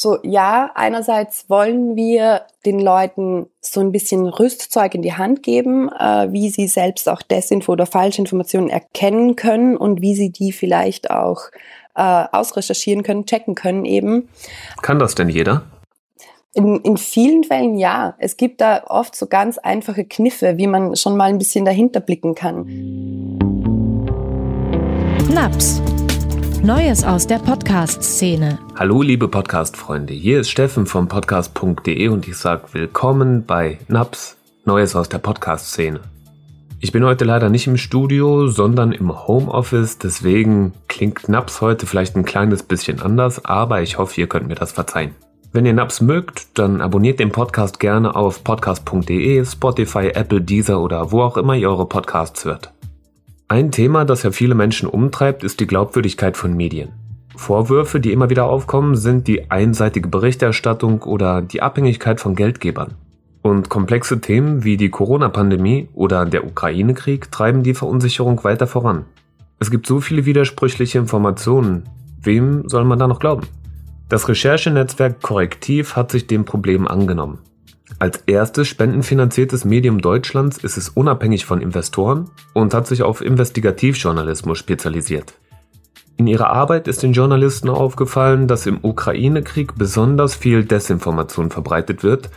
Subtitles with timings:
[0.00, 5.90] So, ja, einerseits wollen wir den Leuten so ein bisschen Rüstzeug in die Hand geben,
[5.90, 11.10] äh, wie sie selbst auch Desinfo oder Falschinformationen erkennen können und wie sie die vielleicht
[11.10, 11.42] auch
[11.94, 14.30] äh, ausrecherchieren können, checken können eben.
[14.80, 15.64] Kann das denn jeder?
[16.54, 18.14] In, in vielen Fällen ja.
[18.16, 22.00] Es gibt da oft so ganz einfache Kniffe, wie man schon mal ein bisschen dahinter
[22.00, 23.36] blicken kann.
[25.28, 25.82] Naps.
[26.62, 28.58] Neues aus der Podcast-Szene.
[28.76, 34.36] Hallo liebe Podcast-Freunde, hier ist Steffen vom Podcast.de und ich sage willkommen bei Naps.
[34.66, 36.00] Neues aus der Podcast-Szene.
[36.78, 42.14] Ich bin heute leider nicht im Studio, sondern im Homeoffice, deswegen klingt Naps heute vielleicht
[42.14, 45.14] ein kleines bisschen anders, aber ich hoffe, ihr könnt mir das verzeihen.
[45.52, 51.10] Wenn ihr Naps mögt, dann abonniert den Podcast gerne auf podcast.de, Spotify, Apple, Deezer oder
[51.10, 52.70] wo auch immer ihr eure Podcasts hört.
[53.50, 56.90] Ein Thema, das ja viele Menschen umtreibt, ist die Glaubwürdigkeit von Medien.
[57.34, 62.94] Vorwürfe, die immer wieder aufkommen, sind die einseitige Berichterstattung oder die Abhängigkeit von Geldgebern.
[63.42, 69.04] Und komplexe Themen wie die Corona-Pandemie oder der Ukraine-Krieg treiben die Verunsicherung weiter voran.
[69.58, 71.88] Es gibt so viele widersprüchliche Informationen.
[72.22, 73.48] Wem soll man da noch glauben?
[74.08, 77.40] Das Recherchenetzwerk Korrektiv hat sich dem Problem angenommen.
[77.98, 84.58] Als erstes spendenfinanziertes Medium Deutschlands ist es unabhängig von Investoren und hat sich auf Investigativjournalismus
[84.58, 85.34] spezialisiert.
[86.16, 92.30] In ihrer Arbeit ist den Journalisten aufgefallen, dass im Ukraine-Krieg besonders viel Desinformation verbreitet wird.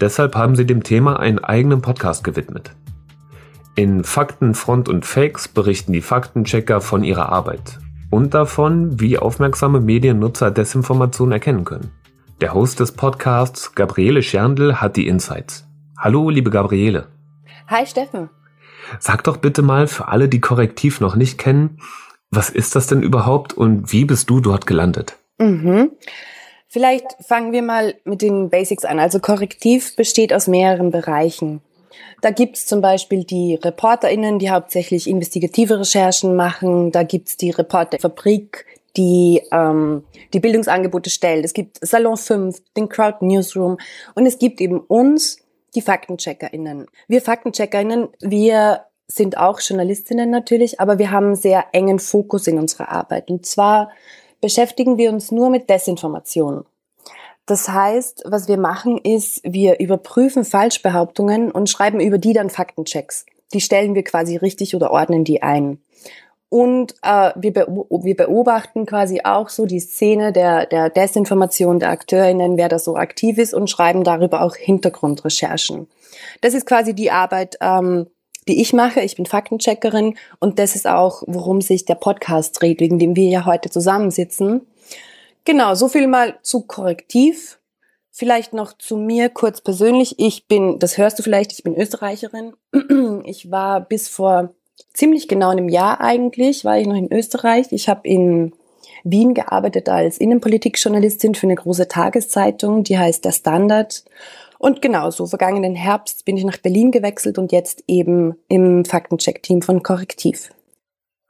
[0.00, 2.70] Deshalb haben sie dem Thema einen eigenen Podcast gewidmet.
[3.74, 7.78] In Fakten, Front und Fakes berichten die Faktenchecker von ihrer Arbeit
[8.10, 11.90] und davon, wie aufmerksame Mediennutzer Desinformation erkennen können.
[12.42, 15.64] Der Host des Podcasts, Gabriele Scherndl, hat die Insights.
[15.96, 17.06] Hallo, liebe Gabriele.
[17.68, 18.28] Hi, Steffen.
[19.00, 21.80] Sag doch bitte mal für alle, die Korrektiv noch nicht kennen,
[22.30, 25.16] was ist das denn überhaupt und wie bist du dort gelandet?
[25.38, 25.92] Mhm.
[26.68, 28.98] Vielleicht fangen wir mal mit den Basics an.
[28.98, 31.62] Also Korrektiv besteht aus mehreren Bereichen.
[32.20, 36.92] Da gibt's zum Beispiel die ReporterInnen, die hauptsächlich investigative Recherchen machen.
[36.92, 41.44] Da gibt's die Reporterfabrik, die ähm, die Bildungsangebote stellt.
[41.44, 43.78] Es gibt Salon 5, den Crowd Newsroom
[44.14, 45.38] und es gibt eben uns,
[45.74, 46.86] die FaktencheckerInnen.
[47.06, 52.90] Wir FaktencheckerInnen, wir sind auch Journalistinnen natürlich, aber wir haben sehr engen Fokus in unserer
[52.90, 53.30] Arbeit.
[53.30, 53.90] Und zwar
[54.40, 56.64] beschäftigen wir uns nur mit Desinformation.
[57.46, 63.24] Das heißt, was wir machen ist, wir überprüfen Falschbehauptungen und schreiben über die dann Faktenchecks.
[63.52, 65.78] Die stellen wir quasi richtig oder ordnen die ein.
[66.56, 71.90] Und äh, wir, be wir beobachten quasi auch so die Szene der, der Desinformation der
[71.90, 75.86] AkteurInnen, wer da so aktiv ist und schreiben darüber auch Hintergrundrecherchen.
[76.40, 78.06] Das ist quasi die Arbeit, ähm,
[78.48, 79.02] die ich mache.
[79.02, 83.28] Ich bin Faktencheckerin und das ist auch, worum sich der Podcast dreht, wegen dem wir
[83.28, 84.66] ja heute zusammensitzen.
[85.44, 87.60] Genau, so viel mal zu Korrektiv.
[88.10, 90.18] Vielleicht noch zu mir kurz persönlich.
[90.18, 92.54] Ich bin, das hörst du vielleicht, ich bin Österreicherin.
[93.24, 94.54] Ich war bis vor
[94.92, 97.68] ziemlich genau einem Jahr eigentlich, war ich noch in Österreich.
[97.70, 98.52] Ich habe in
[99.04, 104.04] Wien gearbeitet als Innenpolitikjournalistin für eine große Tageszeitung, die heißt Der Standard.
[104.58, 109.62] Und genau so, vergangenen Herbst bin ich nach Berlin gewechselt und jetzt eben im Faktencheck-Team
[109.62, 110.50] von Korrektiv.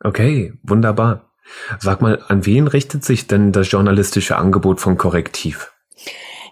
[0.02, 1.30] Okay, wunderbar.
[1.78, 5.72] Sag mal, an wen richtet sich denn das journalistische Angebot von Korrektiv?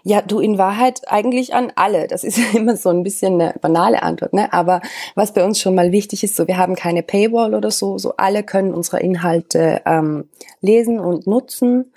[0.07, 2.07] Ja, du in Wahrheit eigentlich an alle.
[2.07, 4.53] Das ist immer so ein bisschen eine banale Antwort, ne?
[4.53, 4.81] Aber
[5.15, 8.13] was bei uns schon mal wichtig ist, so wir haben keine Paywall oder so, so
[8.15, 10.29] alle können unsere Inhalte ähm,
[10.61, 11.91] lesen und nutzen.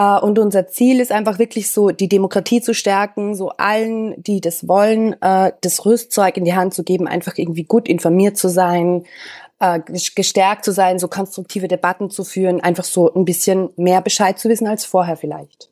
[0.00, 4.40] Uh, und unser Ziel ist einfach wirklich so, die Demokratie zu stärken, so allen, die
[4.40, 8.48] das wollen, uh, das Rüstzeug in die Hand zu geben, einfach irgendwie gut informiert zu
[8.48, 9.04] sein,
[9.62, 14.38] uh, gestärkt zu sein, so konstruktive Debatten zu führen, einfach so ein bisschen mehr Bescheid
[14.38, 15.71] zu wissen als vorher vielleicht.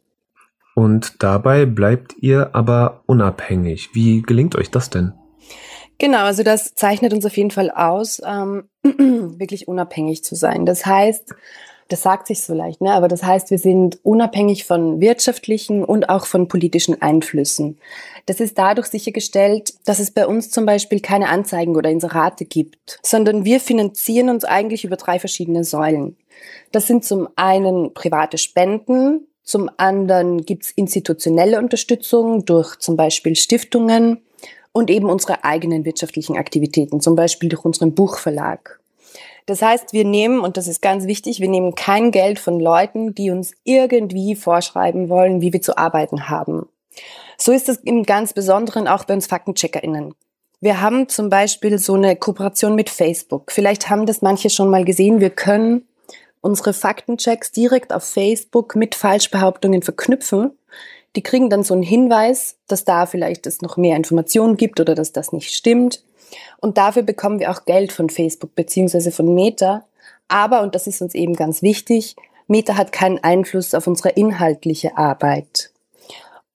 [0.75, 3.91] Und dabei bleibt ihr aber unabhängig.
[3.93, 5.13] Wie gelingt euch das denn?
[5.99, 10.65] Genau, also das zeichnet uns auf jeden Fall aus, ähm, wirklich unabhängig zu sein.
[10.65, 11.35] Das heißt,
[11.91, 12.93] das sagt sich so leicht, ne?
[12.93, 17.79] aber das heißt, wir sind unabhängig von wirtschaftlichen und auch von politischen Einflüssen.
[18.27, 23.01] Das ist dadurch sichergestellt, dass es bei uns zum Beispiel keine Anzeigen oder Inserate gibt,
[23.03, 26.17] sondern wir finanzieren uns eigentlich über drei verschiedene Säulen.
[26.71, 33.37] Das sind zum einen private Spenden, zum anderen gibt es institutionelle Unterstützung durch zum Beispiel
[33.37, 34.23] Stiftungen
[34.73, 38.81] und eben unsere eigenen wirtschaftlichen Aktivitäten, zum Beispiel durch unseren Buchverlag.
[39.47, 43.15] Das heißt, wir nehmen, und das ist ganz wichtig, wir nehmen kein Geld von Leuten,
[43.15, 46.69] die uns irgendwie vorschreiben wollen, wie wir zu arbeiten haben.
[47.37, 50.15] So ist es im ganz Besonderen auch bei uns FaktencheckerInnen.
[50.61, 53.51] Wir haben zum Beispiel so eine Kooperation mit Facebook.
[53.51, 55.19] Vielleicht haben das manche schon mal gesehen.
[55.19, 55.89] Wir können
[56.41, 60.53] unsere Faktenchecks direkt auf Facebook mit Falschbehauptungen verknüpfen.
[61.17, 64.95] Die kriegen dann so einen Hinweis, dass da vielleicht es noch mehr Informationen gibt oder
[64.95, 66.03] dass das nicht stimmt.
[66.61, 69.85] Und dafür bekommen wir auch Geld von Facebook beziehungsweise von Meta.
[70.29, 72.15] Aber, und das ist uns eben ganz wichtig,
[72.47, 75.70] Meta hat keinen Einfluss auf unsere inhaltliche Arbeit.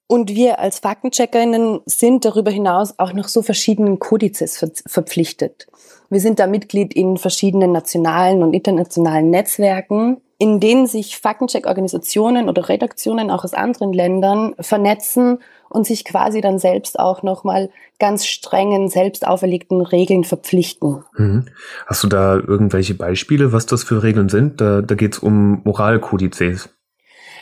[0.07, 5.67] Und wir als Faktencheckerinnen sind darüber hinaus auch noch so verschiedenen Kodizes ver verpflichtet.
[6.09, 12.69] Wir sind da Mitglied in verschiedenen nationalen und internationalen Netzwerken, in denen sich Faktencheck-Organisationen oder
[12.69, 17.69] Redaktionen auch aus anderen Ländern vernetzen und sich quasi dann selbst auch nochmal
[17.99, 21.03] ganz strengen, selbst auferlegten Regeln verpflichten.
[21.17, 21.45] Mhm.
[21.87, 24.61] Hast du da irgendwelche Beispiele, was das für Regeln sind?
[24.61, 26.69] Da, da geht es um Moralkodizes.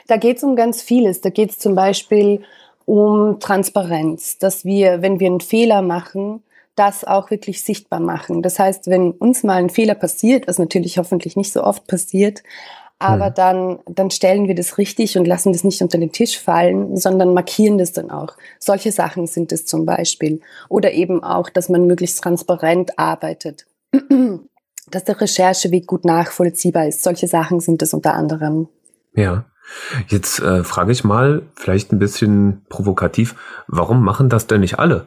[0.07, 1.21] Da geht es um ganz vieles.
[1.21, 2.43] Da geht es zum Beispiel
[2.85, 6.43] um Transparenz, dass wir, wenn wir einen Fehler machen,
[6.75, 8.41] das auch wirklich sichtbar machen.
[8.41, 12.43] Das heißt, wenn uns mal ein Fehler passiert, was natürlich hoffentlich nicht so oft passiert,
[12.99, 13.33] aber mhm.
[13.35, 17.33] dann, dann stellen wir das richtig und lassen das nicht unter den Tisch fallen, sondern
[17.33, 18.35] markieren das dann auch.
[18.59, 20.41] Solche Sachen sind es zum Beispiel.
[20.69, 23.65] Oder eben auch, dass man möglichst transparent arbeitet.
[24.89, 27.03] dass der Rechercheweg gut nachvollziehbar ist.
[27.03, 28.67] Solche Sachen sind es unter anderem.
[29.15, 29.45] Ja.
[30.07, 33.35] Jetzt äh, frage ich mal, vielleicht ein bisschen provokativ,
[33.67, 35.05] warum machen das denn nicht alle?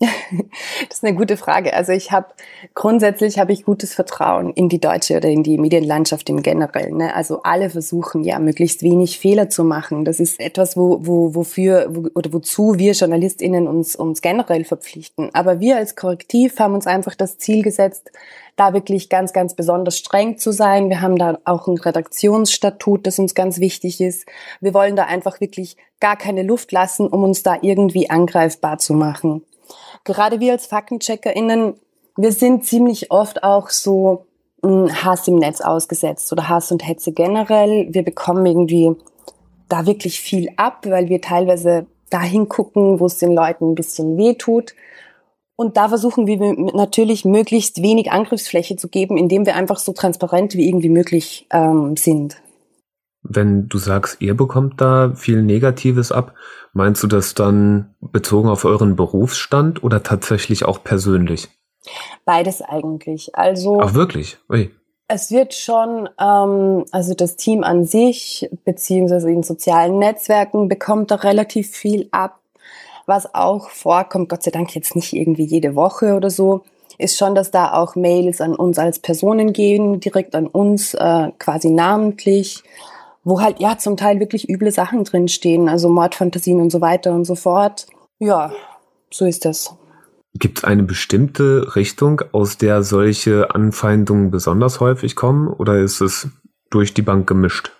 [0.00, 1.74] Das ist eine gute Frage.
[1.74, 2.28] Also ich habe
[2.74, 6.98] grundsätzlich habe ich gutes Vertrauen in die deutsche oder in die Medienlandschaft im Generellen.
[6.98, 7.14] Ne?
[7.14, 10.04] Also alle versuchen ja möglichst wenig Fehler zu machen.
[10.04, 15.30] Das ist etwas, wo, wo, wofür wo, oder wozu wir JournalistInnen uns, uns generell verpflichten.
[15.34, 18.12] Aber wir als Korrektiv haben uns einfach das Ziel gesetzt,
[18.54, 20.90] da wirklich ganz, ganz besonders streng zu sein.
[20.90, 24.26] Wir haben da auch ein Redaktionsstatut, das uns ganz wichtig ist.
[24.60, 28.94] Wir wollen da einfach wirklich gar keine Luft lassen, um uns da irgendwie angreifbar zu
[28.94, 29.42] machen
[30.12, 31.74] gerade wir als FaktencheckerInnen,
[32.16, 34.26] wir sind ziemlich oft auch so
[34.62, 37.88] hm, Hass im Netz ausgesetzt oder Hass und Hetze generell.
[37.90, 38.94] Wir bekommen irgendwie
[39.68, 44.16] da wirklich viel ab, weil wir teilweise dahin gucken, wo es den Leuten ein bisschen
[44.16, 44.74] weh tut.
[45.56, 46.38] Und da versuchen wir
[46.74, 51.96] natürlich möglichst wenig Angriffsfläche zu geben, indem wir einfach so transparent wie irgendwie möglich ähm,
[51.96, 52.40] sind.
[53.28, 56.34] Wenn du sagst, ihr bekommt da viel Negatives ab,
[56.72, 61.48] meinst du das dann bezogen auf euren Berufsstand oder tatsächlich auch persönlich?
[62.24, 63.34] Beides eigentlich.
[63.34, 63.80] Also.
[63.80, 64.38] Ach wirklich?
[64.50, 64.70] Ui.
[65.08, 71.16] Es wird schon, ähm, also das Team an sich, beziehungsweise in sozialen Netzwerken, bekommt da
[71.16, 72.40] relativ viel ab.
[73.06, 76.62] Was auch vorkommt, Gott sei Dank jetzt nicht irgendwie jede Woche oder so,
[76.98, 81.30] ist schon, dass da auch Mails an uns als Personen gehen, direkt an uns, äh,
[81.38, 82.62] quasi namentlich
[83.28, 87.24] wo halt ja zum Teil wirklich üble Sachen drinstehen, also Mordfantasien und so weiter und
[87.24, 87.86] so fort.
[88.18, 88.52] Ja,
[89.10, 89.74] so ist das.
[90.34, 96.28] Gibt es eine bestimmte Richtung, aus der solche Anfeindungen besonders häufig kommen oder ist es
[96.70, 97.72] durch die Bank gemischt?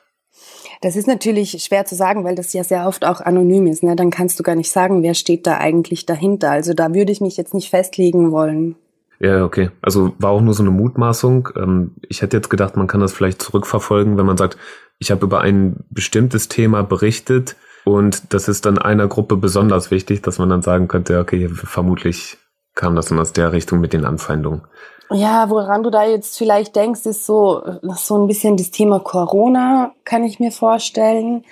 [0.80, 3.82] Das ist natürlich schwer zu sagen, weil das ja sehr oft auch anonym ist.
[3.82, 3.96] Ne?
[3.96, 6.50] Dann kannst du gar nicht sagen, wer steht da eigentlich dahinter.
[6.50, 8.76] Also da würde ich mich jetzt nicht festlegen wollen.
[9.20, 9.70] Ja, okay.
[9.82, 11.48] Also war auch nur so eine Mutmaßung.
[11.56, 14.56] Ähm, ich hätte jetzt gedacht, man kann das vielleicht zurückverfolgen, wenn man sagt,
[14.98, 20.22] ich habe über ein bestimmtes Thema berichtet und das ist dann einer Gruppe besonders wichtig,
[20.22, 22.36] dass man dann sagen könnte, okay, vermutlich
[22.74, 24.62] kam das dann aus der Richtung mit den Anfeindungen.
[25.10, 27.62] Ja, woran du da jetzt vielleicht denkst, ist so,
[27.96, 31.44] so ein bisschen das Thema Corona, kann ich mir vorstellen.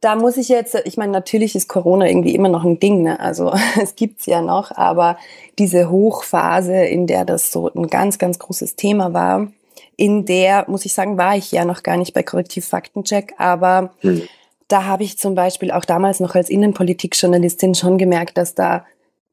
[0.00, 3.18] Da muss ich jetzt, ich meine, natürlich ist Corona irgendwie immer noch ein Ding, ne?
[3.18, 5.16] Also es gibt's ja noch, aber
[5.58, 9.48] diese Hochphase, in der das so ein ganz, ganz großes Thema war,
[9.96, 13.92] in der, muss ich sagen, war ich ja noch gar nicht bei Korrektiv Faktencheck, aber
[14.02, 14.22] mhm.
[14.68, 18.84] da habe ich zum Beispiel auch damals noch als Innenpolitikjournalistin schon gemerkt, dass da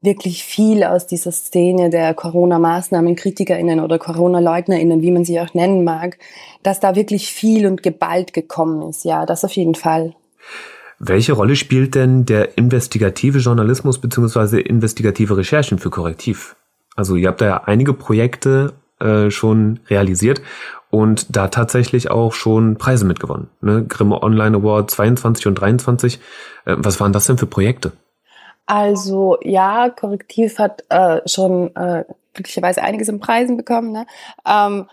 [0.02, 5.84] wirklich viel aus dieser Szene der Corona-Maßnahmen, KritikerInnen oder Corona-LeugnerInnen, wie man sie auch nennen
[5.84, 6.18] mag,
[6.62, 9.04] dass da wirklich viel und geballt gekommen ist.
[9.04, 10.14] Ja, das auf jeden Fall.
[10.98, 16.56] Welche Rolle spielt denn der investigative Journalismus beziehungsweise investigative Recherchen für Korrektiv?
[16.94, 20.40] Also ihr habt da ja einige Projekte äh, schon realisiert
[20.90, 23.48] und da tatsächlich auch schon Preise mitgewonnen.
[23.60, 23.84] Ne?
[23.88, 26.16] Grimme Online Award 22 und 23.
[26.66, 27.92] Äh, was waren das denn für Projekte?
[28.66, 32.04] Also ja, Korrektiv hat äh, schon äh,
[32.34, 33.92] glücklicherweise einiges in Preisen bekommen.
[33.92, 34.06] Ne?
[34.46, 34.86] Ähm,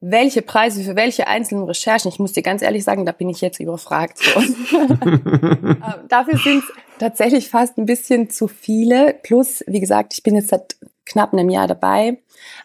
[0.00, 3.40] welche Preise für welche einzelnen Recherchen, ich muss dir ganz ehrlich sagen, da bin ich
[3.40, 4.18] jetzt überfragt.
[4.18, 4.40] So.
[4.80, 5.78] ähm,
[6.08, 9.14] dafür sind es tatsächlich fast ein bisschen zu viele.
[9.22, 10.76] Plus, wie gesagt, ich bin jetzt seit
[11.08, 12.18] knapp einem Jahr dabei.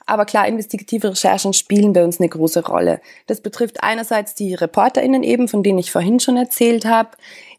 [0.05, 3.01] Aber klar, investigative Recherchen spielen bei uns eine große Rolle.
[3.27, 7.09] Das betrifft einerseits die ReporterInnen eben, von denen ich vorhin schon erzählt habe,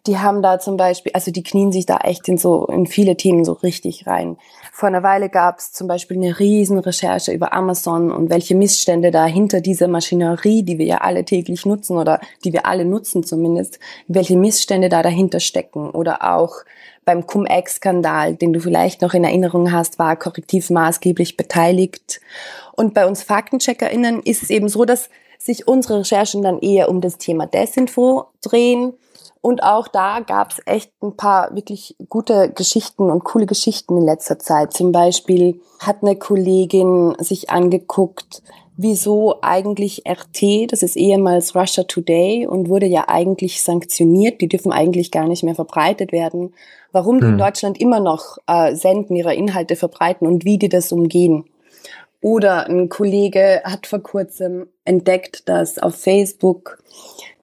[0.06, 3.16] Die haben da zum Beispiel, also die knien sich da echt in so in viele
[3.16, 4.36] Themen so richtig rein.
[4.70, 9.10] Vor einer Weile gab es zum Beispiel eine riesen Recherche über Amazon und welche Missstände
[9.10, 13.24] da hinter dieser Maschinerie, die wir ja alle täglich nutzen oder die wir alle nutzen
[13.24, 15.88] zumindest, welche Missstände da dahinter stecken.
[15.88, 16.64] Oder auch
[17.04, 22.20] beim Cum-Ex-Skandal, den du vielleicht noch in Erinnerung hast, war korrektiv maßgeblich beteiligt.
[22.72, 25.08] Und bei uns FaktencheckerInnen ist es eben so, dass
[25.38, 28.94] sich unsere Recherchen dann eher um das Thema Desinfo drehen.
[29.40, 34.04] Und auch da gab es echt ein paar wirklich gute Geschichten und coole Geschichten in
[34.04, 34.72] letzter Zeit.
[34.72, 38.42] Zum Beispiel hat eine Kollegin sich angeguckt,
[38.76, 44.72] wieso eigentlich RT, das ist ehemals Russia Today und wurde ja eigentlich sanktioniert, die dürfen
[44.72, 46.54] eigentlich gar nicht mehr verbreitet werden,
[46.94, 47.38] warum die in hm.
[47.38, 51.44] Deutschland immer noch äh, senden, ihre Inhalte verbreiten und wie die das umgehen.
[52.20, 56.78] Oder ein Kollege hat vor kurzem entdeckt, dass auf Facebook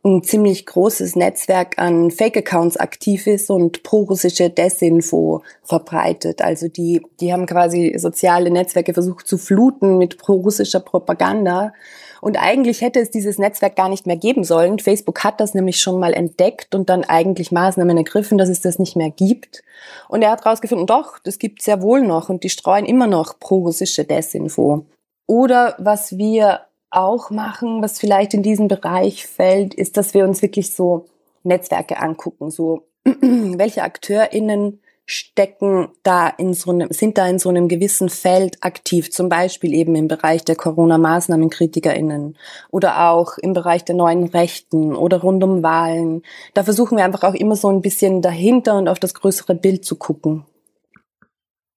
[0.03, 6.41] ein ziemlich großes Netzwerk an Fake-Accounts aktiv ist und pro-russische Desinfo verbreitet.
[6.41, 11.73] Also die, die haben quasi soziale Netzwerke versucht zu fluten mit pro-russischer Propaganda.
[12.21, 14.79] Und eigentlich hätte es dieses Netzwerk gar nicht mehr geben sollen.
[14.79, 18.79] Facebook hat das nämlich schon mal entdeckt und dann eigentlich Maßnahmen ergriffen, dass es das
[18.79, 19.63] nicht mehr gibt.
[20.07, 23.39] Und er hat herausgefunden, doch, das gibt sehr wohl noch und die streuen immer noch
[23.39, 24.85] pro-russische Desinfo.
[25.25, 26.61] Oder was wir
[26.91, 31.05] auch machen, was vielleicht in diesen Bereich fällt, ist, dass wir uns wirklich so
[31.43, 37.67] Netzwerke angucken, so welche AkteurInnen stecken da in so einem, sind da in so einem
[37.67, 42.37] gewissen Feld aktiv, zum Beispiel eben im Bereich der Corona-MaßnahmenkritikerInnen
[42.69, 46.23] oder auch im Bereich der neuen Rechten oder rund um Wahlen.
[46.53, 49.83] Da versuchen wir einfach auch immer so ein bisschen dahinter und auf das größere Bild
[49.85, 50.45] zu gucken.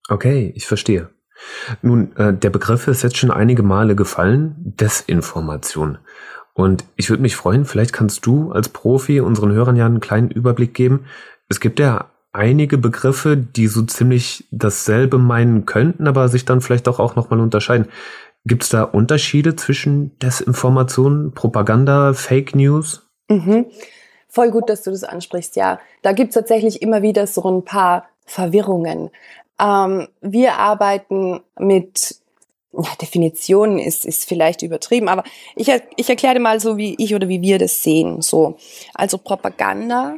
[0.08, 1.10] Okay, ich verstehe.
[1.82, 5.98] Nun, äh, der Begriff ist jetzt schon einige Male gefallen, Desinformation.
[6.52, 10.30] Und ich würde mich freuen, vielleicht kannst du als Profi unseren Hörern ja einen kleinen
[10.30, 11.06] Überblick geben.
[11.48, 16.86] Es gibt ja einige Begriffe, die so ziemlich dasselbe meinen könnten, aber sich dann vielleicht
[16.86, 17.88] doch auch nochmal unterscheiden.
[18.44, 23.06] Gibt es da Unterschiede zwischen Desinformation, Propaganda, Fake News?
[23.28, 23.66] Mhm.
[24.28, 25.78] Voll gut, dass du das ansprichst, ja.
[26.02, 29.10] Da gibt es tatsächlich immer wieder so ein paar Verwirrungen.
[29.60, 32.16] Ähm, wir arbeiten mit
[32.72, 35.22] ja, Definitionen ist, ist vielleicht übertrieben, aber
[35.54, 38.20] ich, ich erkläre mal so, wie ich oder wie wir das sehen.
[38.20, 38.56] So,
[38.92, 40.16] also Propaganda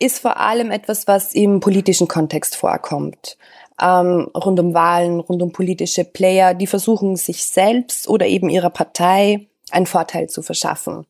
[0.00, 3.36] ist vor allem etwas, was im politischen Kontext vorkommt.
[3.80, 8.70] Ähm, rund um Wahlen, rund um politische Player, die versuchen, sich selbst oder eben ihrer
[8.70, 11.06] Partei einen Vorteil zu verschaffen.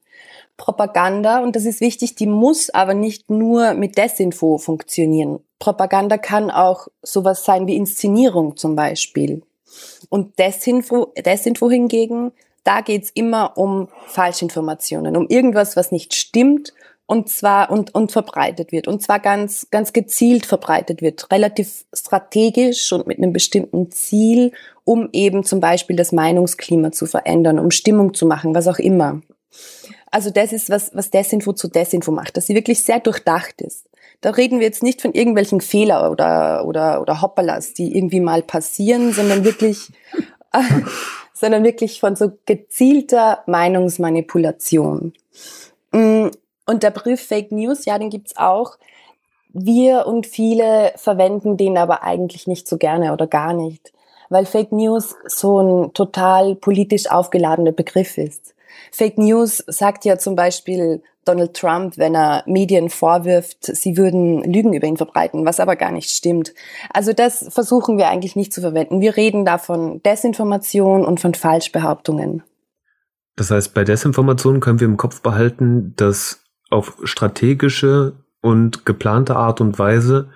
[0.57, 5.41] Propaganda, und das ist wichtig, die muss aber nicht nur mit Desinfo funktionieren.
[5.59, 9.43] Propaganda kann auch sowas sein wie Inszenierung zum Beispiel.
[10.11, 12.33] Und Desinfo, Desinfo hingegen,
[12.65, 16.75] da geht's immer um Falschinformationen, um irgendwas, was nicht stimmt
[17.11, 18.87] und zwar und, und verbreitet wird.
[18.87, 24.53] Und zwar ganz, ganz gezielt verbreitet wird, relativ strategisch und mit einem bestimmten Ziel,
[24.85, 29.23] um eben zum Beispiel das Meinungsklima zu verändern, um Stimmung zu machen, was auch immer.
[30.13, 33.89] Also das ist, was, was Desinfo zu Desinfo macht, dass sie wirklich sehr durchdacht ist.
[34.21, 38.43] Da reden wir jetzt nicht von irgendwelchen Fehler oder, oder, oder Hoppalas, die irgendwie mal
[38.43, 39.91] passieren, sondern wirklich,
[41.35, 45.13] sondern wirklich von so gezielter Meinungsmanipulation.
[46.71, 48.79] Und der Begriff Fake News, ja, den gibt's auch.
[49.53, 53.93] Wir und viele verwenden den aber eigentlich nicht so gerne oder gar nicht,
[54.29, 58.55] weil Fake News so ein total politisch aufgeladener Begriff ist.
[58.93, 64.73] Fake News sagt ja zum Beispiel Donald Trump, wenn er Medien vorwirft, sie würden Lügen
[64.73, 66.55] über ihn verbreiten, was aber gar nicht stimmt.
[66.95, 69.01] Also das versuchen wir eigentlich nicht zu verwenden.
[69.01, 72.45] Wir reden da von Desinformation und von Falschbehauptungen.
[73.35, 79.61] Das heißt, bei Desinformation können wir im Kopf behalten, dass auf strategische und geplante Art
[79.61, 80.31] und Weise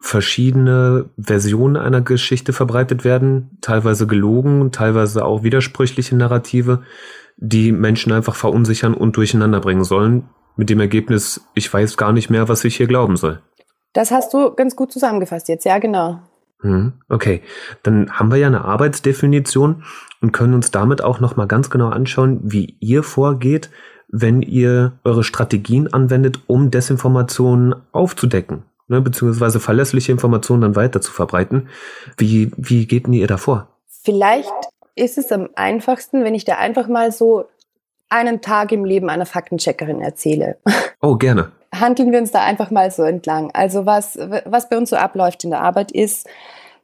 [0.00, 6.82] verschiedene Versionen einer Geschichte verbreitet werden, teilweise gelogen, teilweise auch widersprüchliche Narrative,
[7.36, 12.30] die Menschen einfach verunsichern und durcheinander bringen sollen, mit dem Ergebnis, ich weiß gar nicht
[12.30, 13.40] mehr, was ich hier glauben soll.
[13.92, 16.20] Das hast du ganz gut zusammengefasst jetzt, ja, genau.
[16.60, 17.42] Hm, okay,
[17.82, 19.84] dann haben wir ja eine Arbeitsdefinition
[20.20, 23.70] und können uns damit auch noch mal ganz genau anschauen, wie ihr vorgeht,
[24.12, 31.12] wenn ihr eure Strategien anwendet, um Desinformationen aufzudecken, ne, beziehungsweise verlässliche Informationen dann weiter zu
[31.12, 31.68] verbreiten.
[32.16, 33.68] Wie, wie geht denn ihr da vor?
[33.86, 34.52] Vielleicht
[34.94, 37.46] ist es am einfachsten, wenn ich dir einfach mal so
[38.08, 40.58] einen Tag im Leben einer Faktencheckerin erzähle.
[41.02, 41.50] Oh, gerne.
[41.74, 43.50] Handeln wir uns da einfach mal so entlang.
[43.54, 46.28] Also was, was bei uns so abläuft in der Arbeit ist,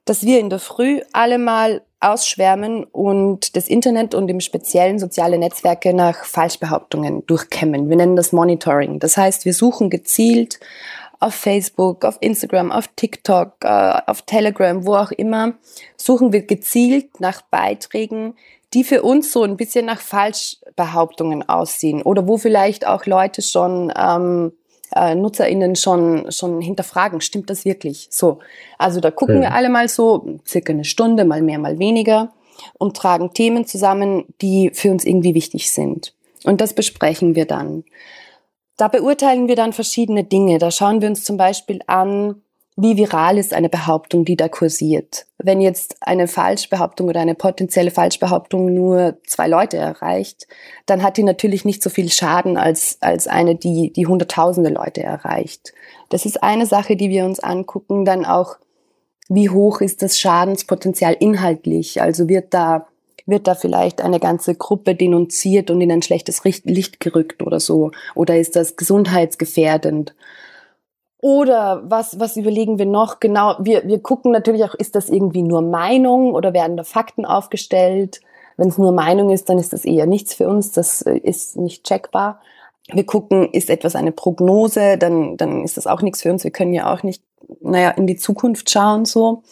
[0.07, 5.39] dass wir in der Früh alle mal ausschwärmen und das Internet und im Speziellen soziale
[5.39, 7.91] Netzwerke nach Falschbehauptungen durchkämmen.
[7.91, 8.99] Wir nennen das Monitoring.
[9.01, 10.61] Das heißt, wir suchen gezielt
[11.19, 15.55] auf Facebook, auf Instagram, auf TikTok, äh, auf Telegram, wo auch immer,
[15.97, 18.35] suchen wir gezielt nach Beiträgen,
[18.75, 23.93] die für uns so ein bisschen nach Falschbehauptungen aussehen oder wo vielleicht auch Leute schon
[23.97, 24.53] ähm,
[24.95, 28.09] äh, NutzerInnen schon, schon hinterfragen, stimmt das wirklich?
[28.11, 28.39] So.
[28.79, 29.43] Also da gucken ja.
[29.43, 32.33] wir alle mal so, circa eine Stunde, mal mehr, mal weniger
[32.79, 36.15] und tragen Themen zusammen, die für uns irgendwie wichtig sind.
[36.45, 37.85] Und das besprechen wir dann.
[38.77, 40.59] Da beurteilen wir dann verschiedene Dinge.
[40.59, 42.43] Da schauen wir uns zum Beispiel an,
[42.79, 45.27] wie viral ist eine Behauptung, die da kursiert.
[45.39, 50.47] Wenn jetzt eine Falschbehauptung oder eine potenzielle Falschbehauptung nur zwei Leute erreicht,
[50.85, 55.03] dann hat die natürlich nicht so viel Schaden als, als eine, die, die hunderttausende Leute
[55.03, 55.73] erreicht.
[56.11, 58.05] Das ist eine Sache, die wir uns angucken.
[58.05, 58.57] Dann auch,
[59.31, 62.03] wie hoch ist das Schadenspotenzial inhaltlich?
[62.03, 62.89] Also wird da,
[63.25, 67.93] wird da vielleicht eine ganze Gruppe denunziert und in ein schlechtes Licht gerückt oder so?
[68.15, 70.15] Oder ist das gesundheitsgefährdend?
[71.27, 73.19] Oder was, was überlegen wir noch?
[73.19, 77.25] Genau, wir, wir gucken natürlich auch, ist das irgendwie nur Meinung oder werden da Fakten
[77.25, 78.21] aufgestellt?
[78.57, 81.57] Wenn es nur Meinung ist, dann ist das eher nichts für uns, das äh, ist
[81.57, 82.41] nicht checkbar.
[82.93, 86.45] Wir gucken, ist etwas eine Prognose, dann, dann ist das auch nichts für uns.
[86.45, 87.25] Wir können ja auch nicht,
[87.61, 89.43] naja, in die Zukunft schauen, so.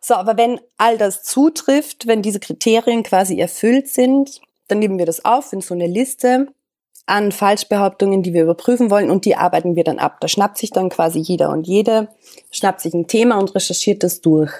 [0.00, 5.06] So, aber wenn all das zutrifft, wenn diese Kriterien quasi erfüllt sind, dann nehmen wir
[5.06, 6.46] das auf in so eine Liste
[7.08, 10.18] an Falschbehauptungen, die wir überprüfen wollen und die arbeiten wir dann ab.
[10.20, 12.08] Da schnappt sich dann quasi jeder und jede,
[12.50, 14.52] schnappt sich ein Thema und recherchiert das durch.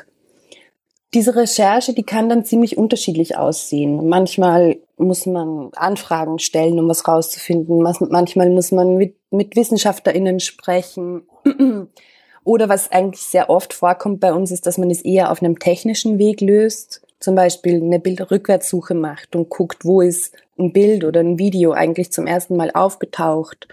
[1.15, 4.09] Diese Recherche, die kann dann ziemlich unterschiedlich aussehen.
[4.09, 7.81] Manchmal muss man Anfragen stellen, um was rauszufinden.
[7.81, 11.23] Manchmal muss man mit, mit WissenschaftlerInnen sprechen.
[12.45, 15.59] Oder was eigentlich sehr oft vorkommt bei uns, ist, dass man es eher auf einem
[15.59, 21.21] technischen Weg löst zum Beispiel eine Bildrückwärtssuche macht und guckt, wo ist ein Bild oder
[21.21, 23.69] ein Video eigentlich zum ersten Mal aufgetaucht.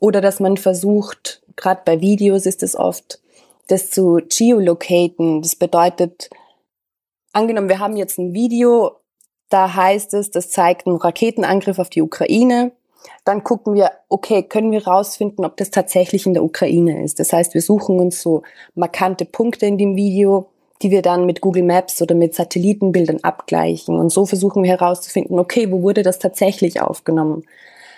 [0.00, 3.20] Oder dass man versucht, gerade bei Videos ist es oft,
[3.68, 5.42] das zu geolocaten.
[5.42, 6.30] Das bedeutet,
[7.32, 8.96] angenommen, wir haben jetzt ein Video,
[9.48, 12.72] da heißt es, das zeigt einen Raketenangriff auf die Ukraine.
[13.24, 17.18] Dann gucken wir, okay, können wir rausfinden, ob das tatsächlich in der Ukraine ist.
[17.18, 18.42] Das heißt, wir suchen uns so
[18.74, 20.51] markante Punkte in dem Video,
[20.82, 23.98] die wir dann mit Google Maps oder mit Satellitenbildern abgleichen.
[23.98, 27.44] Und so versuchen wir herauszufinden, okay, wo wurde das tatsächlich aufgenommen?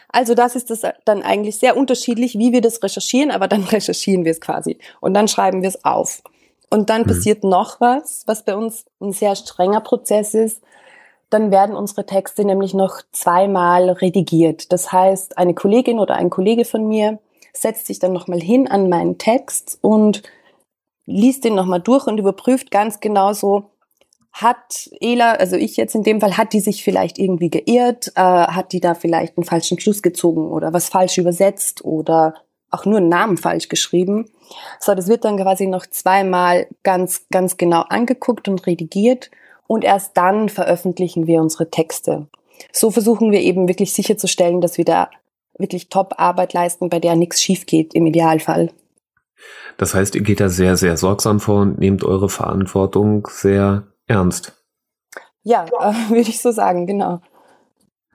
[0.09, 4.25] Also das ist das dann eigentlich sehr unterschiedlich, wie wir das recherchieren, aber dann recherchieren
[4.25, 6.23] wir es quasi und dann schreiben wir es auf.
[6.71, 7.07] Und dann mhm.
[7.07, 10.63] passiert noch was, was bei uns ein sehr strenger Prozess ist.
[11.31, 14.73] Dann werden unsere Texte nämlich noch zweimal redigiert.
[14.73, 17.19] Das heißt, eine Kollegin oder ein Kollege von mir
[17.53, 20.23] setzt sich dann nochmal hin an meinen Text und
[21.07, 23.71] liest den nochmal durch und überprüft ganz genau so,
[24.33, 28.21] hat Ela, also ich jetzt in dem Fall, hat die sich vielleicht irgendwie geirrt, äh,
[28.21, 32.35] hat die da vielleicht einen falschen Schluss gezogen oder was falsch übersetzt oder
[32.71, 34.29] auch nur einen Namen falsch geschrieben.
[34.81, 39.31] So, das wird dann quasi noch zweimal ganz, ganz genau angeguckt und redigiert
[39.69, 42.27] und erst dann veröffentlichen wir unsere Texte.
[42.73, 45.11] So versuchen wir eben wirklich sicherzustellen, dass wir da
[45.57, 48.71] wirklich Top-Arbeit leisten, bei der nichts schief geht im Idealfall.
[49.77, 54.53] Das heißt, ihr geht da sehr, sehr sorgsam vor und nehmt eure Verantwortung sehr ernst.
[55.43, 57.21] Ja, äh, würde ich so sagen, genau.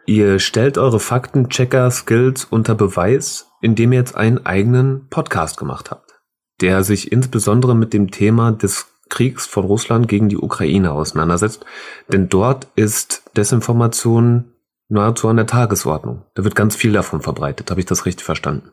[0.05, 6.19] Ihr stellt eure Faktenchecker-Skills unter Beweis, indem ihr jetzt einen eigenen Podcast gemacht habt,
[6.61, 11.65] der sich insbesondere mit dem Thema des Kriegs von Russland gegen die Ukraine auseinandersetzt.
[12.07, 14.53] Denn dort ist Desinformation
[14.87, 16.23] nahezu an der Tagesordnung.
[16.35, 17.69] Da wird ganz viel davon verbreitet.
[17.69, 18.71] Habe ich das richtig verstanden?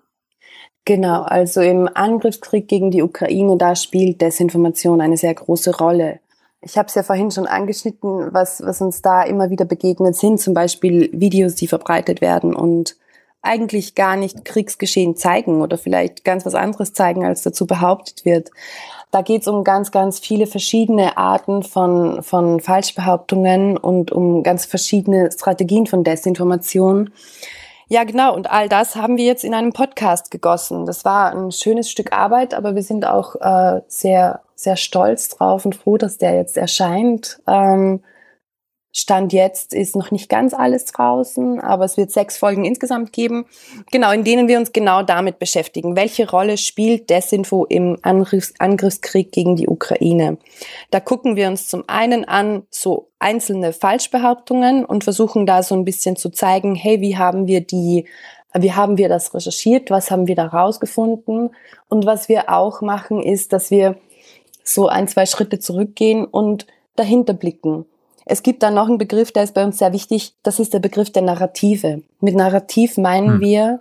[0.86, 6.20] Genau, also im Angriffskrieg gegen die Ukraine, da spielt Desinformation eine sehr große Rolle.
[6.60, 10.40] Ich habe es ja vorhin schon angeschnitten, was, was uns da immer wieder begegnet sind,
[10.40, 12.96] zum Beispiel Videos, die verbreitet werden und
[13.42, 18.52] eigentlich gar nicht Kriegsgeschehen zeigen oder vielleicht ganz was anderes zeigen, als dazu behauptet wird.
[19.10, 24.66] Da geht es um ganz, ganz viele verschiedene Arten von, von Falschbehauptungen und um ganz
[24.66, 27.10] verschiedene Strategien von Desinformation.
[27.88, 28.34] Ja, genau.
[28.34, 30.86] Und all das haben wir jetzt in einem Podcast gegossen.
[30.86, 35.64] Das war ein schönes Stück Arbeit, aber wir sind auch äh, sehr, sehr stolz drauf
[35.64, 37.40] und froh, dass der jetzt erscheint.
[37.46, 38.00] Ähm,
[38.98, 43.44] Stand jetzt ist noch nicht ganz alles draußen, aber es wird sechs Folgen insgesamt geben,
[43.92, 45.96] genau, in denen wir uns genau damit beschäftigen.
[45.96, 50.38] Welche Rolle spielt Desinfo im Angriffs Angriffskrieg gegen die Ukraine?
[50.90, 55.84] Da gucken wir uns zum einen an so einzelne Falschbehauptungen und versuchen da so ein
[55.84, 58.06] bisschen zu zeigen, hey, wie haben wir die
[58.54, 59.90] wie haben wir das recherchiert?
[59.90, 61.50] Was haben wir da rausgefunden?
[61.90, 63.98] Und was wir auch machen, ist, dass wir
[64.64, 67.84] so ein, zwei Schritte zurückgehen und dahinter blicken.
[68.28, 70.80] Es gibt dann noch einen Begriff, der ist bei uns sehr wichtig, das ist der
[70.80, 72.02] Begriff der Narrative.
[72.20, 73.40] Mit Narrativ meinen hm.
[73.40, 73.80] wir,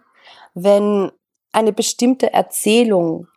[0.53, 1.11] wenn
[1.51, 3.27] eine bestimmte Erzählung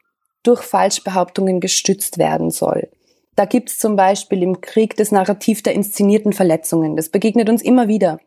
[0.43, 2.89] durch Falschbehauptungen gestützt werden soll.
[3.37, 6.97] Da gibt es zum Beispiel im Krieg das Narrativ der inszenierten Verletzungen.
[6.97, 8.19] Das begegnet uns immer wieder,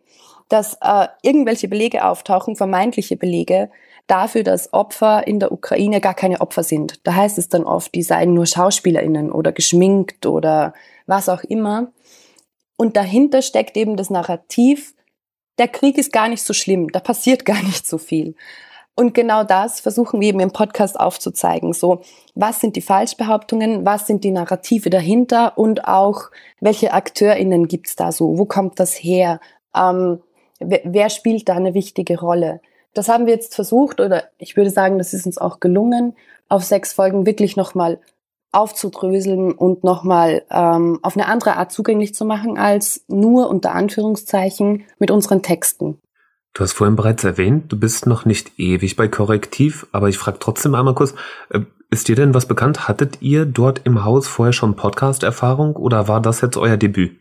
[0.49, 3.69] dass äh, irgendwelche Belege auftauchen, vermeintliche Belege,
[4.07, 6.99] dafür, dass Opfer in der Ukraine gar keine Opfer sind.
[7.05, 10.73] Da heißt es dann oft, die seien nur Schauspielerinnen oder geschminkt oder
[11.05, 11.91] was auch immer.
[12.81, 14.95] Und dahinter steckt eben das Narrativ,
[15.59, 18.33] der Krieg ist gar nicht so schlimm, da passiert gar nicht so viel.
[18.95, 21.73] Und genau das versuchen wir eben im Podcast aufzuzeigen.
[21.73, 22.01] So,
[22.33, 28.11] was sind die Falschbehauptungen, was sind die Narrative dahinter und auch, welche AkteurInnen gibt's da
[28.11, 29.39] so, wo kommt das her,
[29.75, 30.23] ähm,
[30.59, 32.61] wer, wer spielt da eine wichtige Rolle.
[32.95, 36.15] Das haben wir jetzt versucht, oder ich würde sagen, das ist uns auch gelungen,
[36.49, 37.99] auf sechs Folgen wirklich nochmal
[38.51, 44.85] aufzudröseln und nochmal ähm, auf eine andere Art zugänglich zu machen als nur unter Anführungszeichen
[44.99, 45.99] mit unseren Texten.
[46.53, 50.39] Du hast vorhin bereits erwähnt, du bist noch nicht ewig bei Korrektiv, aber ich frage
[50.39, 51.13] trotzdem einmal kurz,
[51.49, 52.87] äh, ist dir denn was bekannt?
[52.87, 57.17] Hattet ihr dort im Haus vorher schon Podcast-Erfahrung oder war das jetzt euer Debüt?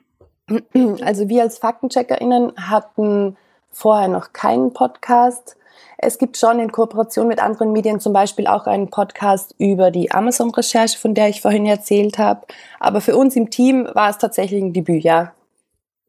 [1.03, 3.37] Also wir als FaktencheckerInnen hatten
[3.71, 5.57] vorher noch keinen Podcast.
[6.03, 10.11] Es gibt schon in Kooperation mit anderen Medien zum Beispiel auch einen Podcast über die
[10.11, 12.47] Amazon-Recherche, von der ich vorhin erzählt habe.
[12.79, 15.33] Aber für uns im Team war es tatsächlich ein Debüt, ja.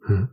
[0.05, 0.29] Hm.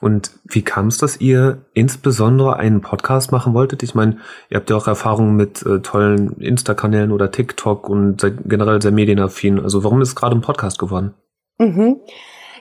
[0.00, 3.82] Und wie kam es, dass ihr insbesondere einen Podcast machen wolltet?
[3.82, 8.38] Ich meine, ihr habt ja auch Erfahrungen mit äh, tollen Insta-Kanälen oder TikTok und seid
[8.46, 9.60] generell sehr medienaffin.
[9.60, 11.12] Also warum ist gerade ein Podcast geworden?
[11.58, 12.00] Mhm.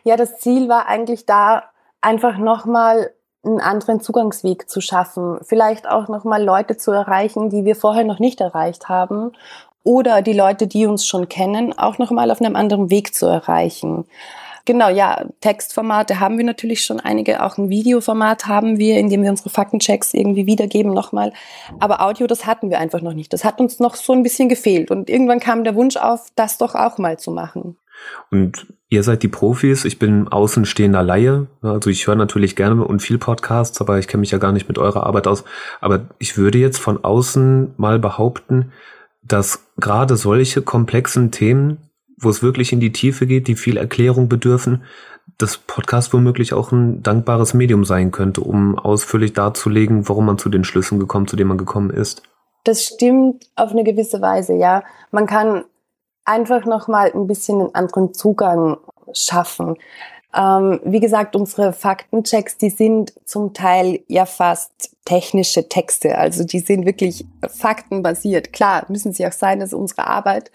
[0.04, 1.64] Ja, das Ziel war eigentlich da,
[2.02, 3.12] einfach nochmal
[3.48, 5.40] einen anderen Zugangsweg zu schaffen.
[5.44, 9.32] Vielleicht auch nochmal Leute zu erreichen, die wir vorher noch nicht erreicht haben.
[9.84, 14.06] Oder die Leute, die uns schon kennen, auch nochmal auf einem anderen Weg zu erreichen.
[14.68, 19.24] Genau, ja, Textformate haben wir natürlich schon einige, auch ein Videoformat haben wir, in dem
[19.24, 21.32] wir unsere Faktenchecks irgendwie wiedergeben nochmal.
[21.80, 23.32] Aber Audio, das hatten wir einfach noch nicht.
[23.32, 24.92] Das hat uns noch so ein bisschen gefehlt.
[24.92, 27.78] Und irgendwann kam der Wunsch auf, das doch auch mal zu machen.
[28.32, 31.48] Und ihr seid die Profis, ich bin außenstehender Laie.
[31.62, 34.68] Also ich höre natürlich gerne und viel Podcasts, aber ich kenne mich ja gar nicht
[34.68, 35.44] mit eurer Arbeit aus.
[35.82, 38.72] Aber ich würde jetzt von außen mal behaupten,
[39.24, 41.78] dass gerade solche komplexen Themen,
[42.18, 44.84] wo es wirklich in die Tiefe geht, die viel Erklärung bedürfen,
[45.38, 50.50] das Podcast womöglich auch ein dankbares Medium sein könnte, um ausführlich darzulegen, warum man zu
[50.50, 52.24] den Schlüssen gekommen, zu denen man gekommen ist.
[52.64, 54.84] Das stimmt auf eine gewisse Weise, ja.
[55.12, 55.66] Man kann
[56.28, 58.78] einfach nochmal ein bisschen einen anderen Zugang
[59.14, 59.78] schaffen.
[60.38, 66.18] Ähm, wie gesagt, unsere Faktenchecks, die sind zum Teil ja fast technische Texte.
[66.18, 68.52] Also die sind wirklich faktenbasiert.
[68.54, 70.52] Klar, müssen sie auch sein, das ist unsere Arbeit.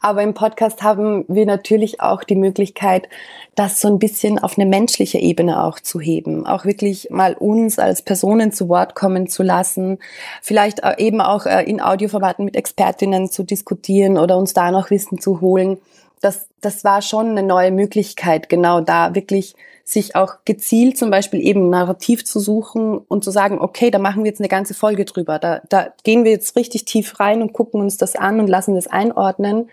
[0.00, 3.08] Aber im Podcast haben wir natürlich auch die Möglichkeit,
[3.54, 6.46] das so ein bisschen auf eine menschliche Ebene auch zu heben.
[6.46, 9.98] Auch wirklich mal uns als Personen zu Wort kommen zu lassen.
[10.40, 15.20] Vielleicht eben auch äh, in Audioformaten mit Expertinnen zu diskutieren oder uns da noch Wissen
[15.20, 15.78] zu holen
[16.20, 19.54] das, das war schon eine neue Möglichkeit, genau da wirklich
[19.84, 24.22] sich auch gezielt zum Beispiel eben Narrativ zu suchen und zu sagen, okay, da machen
[24.22, 25.38] wir jetzt eine ganze Folge drüber.
[25.38, 28.74] Da, da gehen wir jetzt richtig tief rein und gucken uns das an und lassen
[28.74, 29.70] das einordnen,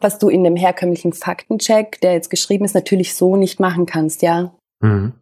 [0.00, 4.22] was du in dem herkömmlichen Faktencheck, der jetzt geschrieben ist, natürlich so nicht machen kannst,
[4.22, 4.52] ja.
[4.80, 5.14] Mhm.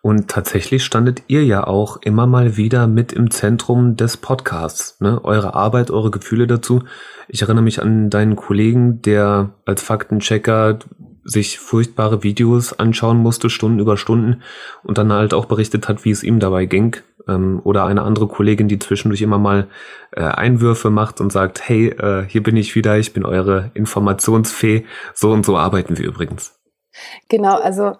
[0.00, 5.00] Und tatsächlich standet ihr ja auch immer mal wieder mit im Zentrum des Podcasts.
[5.00, 5.22] Ne?
[5.24, 6.84] Eure Arbeit, eure Gefühle dazu.
[7.28, 10.78] Ich erinnere mich an deinen Kollegen, der als Faktenchecker
[11.24, 14.42] sich furchtbare Videos anschauen musste, Stunden über Stunden,
[14.82, 16.96] und dann halt auch berichtet hat, wie es ihm dabei ging.
[17.26, 19.68] Ähm, oder eine andere Kollegin, die zwischendurch immer mal
[20.12, 24.84] äh, Einwürfe macht und sagt, hey, äh, hier bin ich wieder, ich bin eure Informationsfee.
[25.14, 26.60] So und so arbeiten wir übrigens.
[27.28, 27.96] Genau, also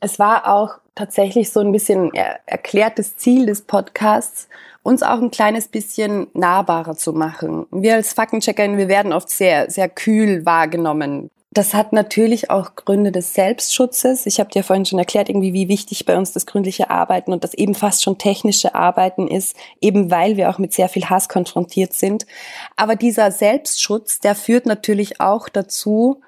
[0.00, 4.48] es war auch tatsächlich so ein bisschen erklärtes Ziel des Podcasts,
[4.82, 7.66] uns auch ein kleines bisschen nahbarer zu machen.
[7.70, 11.30] Wir als Faktencheckerin, wir werden oft sehr, sehr kühl wahrgenommen.
[11.52, 14.24] Das hat natürlich auch Gründe des Selbstschutzes.
[14.26, 17.42] Ich habe dir vorhin schon erklärt, irgendwie, wie wichtig bei uns das gründliche Arbeiten und
[17.42, 21.28] das eben fast schon technische Arbeiten ist, eben weil wir auch mit sehr viel Hass
[21.28, 22.24] konfrontiert sind.
[22.76, 26.20] Aber dieser Selbstschutz, der führt natürlich auch dazu,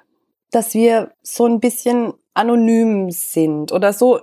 [0.55, 4.19] dass wir so ein bisschen anonym sind oder so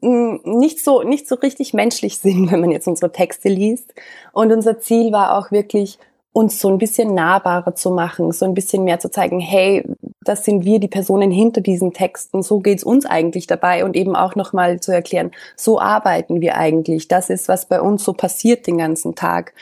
[0.00, 3.94] nicht so nicht so richtig menschlich sind, wenn man jetzt unsere Texte liest.
[4.32, 5.98] Und unser Ziel war auch wirklich
[6.32, 9.84] uns so ein bisschen nahbarer zu machen, so ein bisschen mehr zu zeigen, hey,
[10.22, 14.16] das sind wir, die Personen hinter diesen Texten, so geht's uns eigentlich dabei und eben
[14.16, 18.66] auch nochmal zu erklären, so arbeiten wir eigentlich, das ist, was bei uns so passiert
[18.66, 19.52] den ganzen Tag.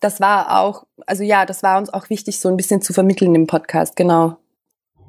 [0.00, 3.34] Das war auch, also ja, das war uns auch wichtig, so ein bisschen zu vermitteln
[3.34, 4.36] im Podcast, genau.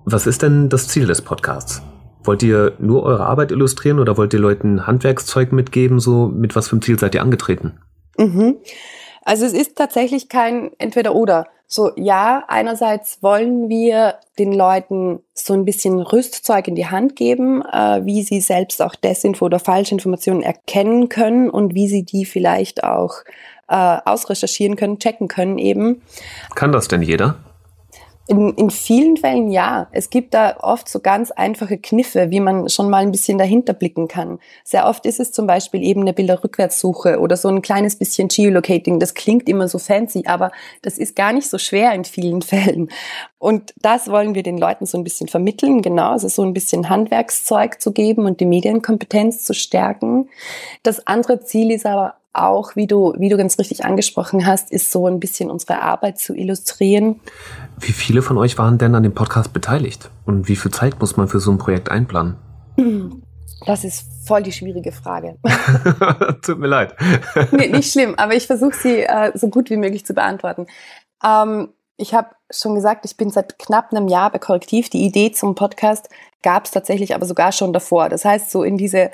[0.05, 1.81] Was ist denn das Ziel des Podcasts?
[2.23, 5.99] Wollt ihr nur eure Arbeit illustrieren oder wollt ihr Leuten Handwerkszeug mitgeben?
[5.99, 7.79] So mit was für einem Ziel seid ihr angetreten?
[8.17, 8.57] Mhm.
[9.23, 11.47] Also es ist tatsächlich kein Entweder-Oder.
[11.67, 17.61] So, ja, einerseits wollen wir den Leuten so ein bisschen Rüstzeug in die Hand geben,
[17.61, 22.83] äh, wie sie selbst auch Desinfo oder Falschinformationen erkennen können und wie sie die vielleicht
[22.83, 23.17] auch
[23.67, 26.01] äh, ausrecherchieren können, checken können eben.
[26.55, 27.35] Kann das denn jeder?
[28.29, 29.87] In, in vielen Fällen ja.
[29.91, 33.73] Es gibt da oft so ganz einfache Kniffe, wie man schon mal ein bisschen dahinter
[33.73, 34.37] blicken kann.
[34.63, 38.99] Sehr oft ist es zum Beispiel eben eine Bilderrückwärtssuche oder so ein kleines bisschen Geolocating.
[38.99, 40.51] Das klingt immer so fancy, aber
[40.83, 42.91] das ist gar nicht so schwer in vielen Fällen.
[43.39, 46.87] Und das wollen wir den Leuten so ein bisschen vermitteln, genau, also so ein bisschen
[46.87, 50.29] Handwerkszeug zu geben und die Medienkompetenz zu stärken.
[50.83, 54.91] Das andere Ziel ist aber auch, wie du, wie du ganz richtig angesprochen hast, ist
[54.91, 57.19] so ein bisschen unsere Arbeit zu illustrieren.
[57.79, 60.11] Wie viele von euch waren denn an dem Podcast beteiligt?
[60.25, 62.37] Und wie viel Zeit muss man für so ein Projekt einplanen?
[63.65, 65.37] Das ist voll die schwierige Frage.
[66.43, 66.95] Tut mir leid.
[67.51, 70.67] nee, nicht schlimm, aber ich versuche sie äh, so gut wie möglich zu beantworten.
[71.23, 74.89] Ähm, ich habe schon gesagt, ich bin seit knapp einem Jahr bei Korrektiv.
[74.89, 76.09] Die Idee zum Podcast
[76.41, 78.07] gab es tatsächlich aber sogar schon davor.
[78.07, 79.11] Das heißt, so in diese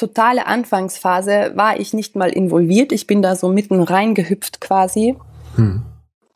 [0.00, 2.90] totale Anfangsphase war ich nicht mal involviert.
[2.90, 5.16] Ich bin da so mitten reingehüpft quasi.
[5.56, 5.82] Hm.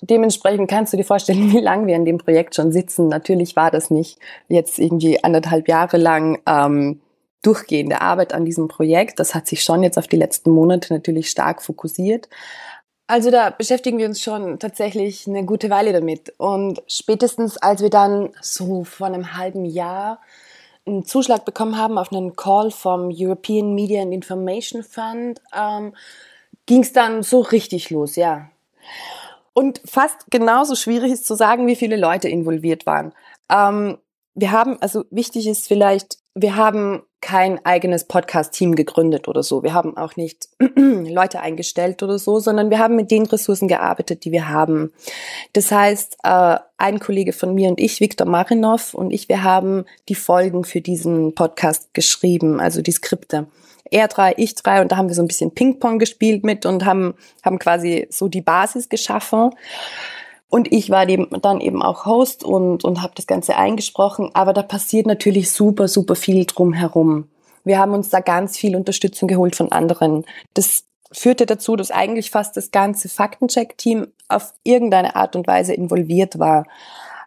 [0.03, 3.09] Dementsprechend kannst du dir vorstellen, wie lange wir in dem Projekt schon sitzen.
[3.09, 7.01] Natürlich war das nicht jetzt irgendwie anderthalb Jahre lang ähm,
[7.43, 9.19] durchgehende Arbeit an diesem Projekt.
[9.19, 12.29] Das hat sich schon jetzt auf die letzten Monate natürlich stark fokussiert.
[13.07, 16.35] Also da beschäftigen wir uns schon tatsächlich eine gute Weile damit.
[16.39, 20.21] Und spätestens als wir dann so vor einem halben Jahr
[20.87, 25.95] einen Zuschlag bekommen haben auf einen Call vom European Media and Information Fund, ähm,
[26.67, 28.51] ging es dann so richtig los, ja.
[29.53, 33.13] Und fast genauso schwierig ist zu sagen, wie viele Leute involviert waren.
[33.51, 33.99] Ähm,
[34.35, 39.63] wir haben, also wichtig ist vielleicht, wir haben kein eigenes Podcast-Team gegründet oder so.
[39.63, 44.27] Wir haben auch nicht Leute eingestellt oder so, sondern wir haben mit den Ressourcen gearbeitet,
[44.27, 44.93] die wir haben.
[45.55, 49.87] Das heißt, äh, ein Kollege von mir und ich, Viktor Marinov und ich, wir haben
[50.11, 53.47] die Folgen für diesen Podcast geschrieben, also die Skripte.
[53.91, 56.85] Er drei, ich drei und da haben wir so ein bisschen Ping-Pong gespielt mit und
[56.85, 59.53] haben, haben quasi so die Basis geschaffen.
[60.55, 64.31] Und ich war dann eben auch Host und, und habe das Ganze eingesprochen.
[64.35, 67.27] Aber da passiert natürlich super, super viel drumherum.
[67.65, 70.25] Wir haben uns da ganz viel Unterstützung geholt von anderen.
[70.55, 76.39] Das führte dazu, dass eigentlich fast das ganze Faktencheck-Team auf irgendeine Art und Weise involviert
[76.39, 76.67] war.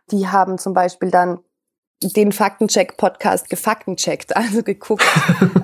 [0.10, 1.40] Die haben zum Beispiel dann
[2.02, 5.04] den Faktencheck-Podcast gefaktencheckt, also geguckt,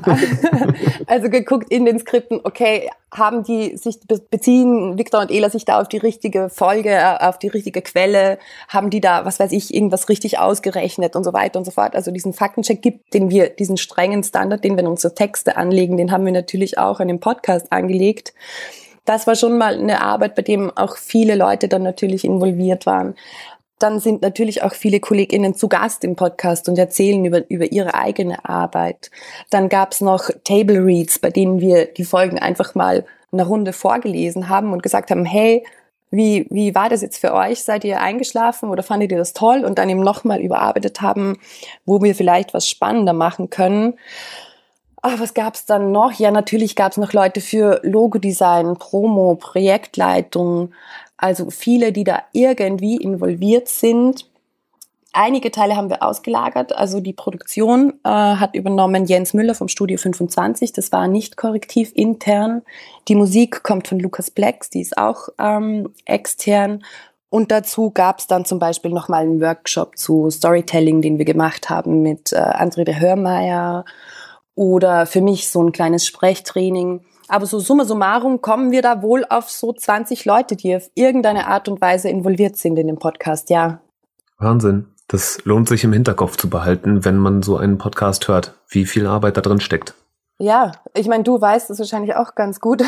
[1.06, 4.00] also geguckt in den Skripten, okay, haben die sich,
[4.32, 8.40] beziehen Victor und Ela sich da auf die richtige Folge, äh, auf die richtige Quelle,
[8.68, 11.96] haben die da, was weiß ich, irgendwas richtig ausgerechnet und so weiter und so fort.
[11.96, 15.98] Also diesen Faktencheck gibt, den wir, diesen strengen Standard, den wir in unsere Texte anlegen,
[15.98, 18.34] den haben wir natürlich auch an den Podcast angelegt.
[19.06, 23.16] Das war schon mal eine Arbeit, bei dem auch viele Leute dann natürlich involviert waren
[23.80, 27.96] dann sind natürlich auch viele KollegInnen zu Gast im Podcast und erzählen über, über ihre
[27.96, 29.12] eigene Arbeit.
[29.50, 34.48] Dann gab's noch Table Reads, bei denen wir die Folgen einfach mal eine Runde vorgelesen
[34.48, 35.66] haben und gesagt haben, hey,
[36.12, 37.64] wie, wie war das jetzt für euch?
[37.64, 39.66] Seid ihr eingeschlafen oder fandet ihr das toll?
[39.66, 41.40] Und dann eben nochmal überarbeitet haben,
[41.86, 43.96] wo wir vielleicht was spannender machen können.
[45.02, 46.14] Ach, was gab's dann noch?
[46.14, 50.74] Ja, natürlich gab's noch Leute für Logodesign, Promo, Projektleitung,
[51.18, 54.30] also viele, die da irgendwie involviert sind.
[55.16, 56.76] Einige Teile haben wir ausgelagert.
[56.76, 60.74] Also die Produktion äh, hat übernommen Jens Müller vom Studio 25.
[60.74, 62.64] Das war nicht korrektiv intern.
[63.08, 66.84] Die Musik kommt von Lukas Plex, die ist auch ähm, extern.
[67.30, 71.70] Und dazu gab es dann zum Beispiel nochmal einen Workshop zu Storytelling, den wir gemacht
[71.70, 73.86] haben mit äh, André de Hörmeier
[74.56, 79.26] oder für mich so ein kleines Sprechtraining aber so summa summarum kommen wir da wohl
[79.30, 83.50] auf so 20 Leute, die auf irgendeine Art und Weise involviert sind in dem Podcast,
[83.50, 83.80] ja.
[84.38, 84.88] Wahnsinn.
[85.08, 89.06] Das lohnt sich im Hinterkopf zu behalten, wenn man so einen Podcast hört, wie viel
[89.06, 89.94] Arbeit da drin steckt.
[90.40, 92.84] Ja, ich meine, du weißt es wahrscheinlich auch ganz gut,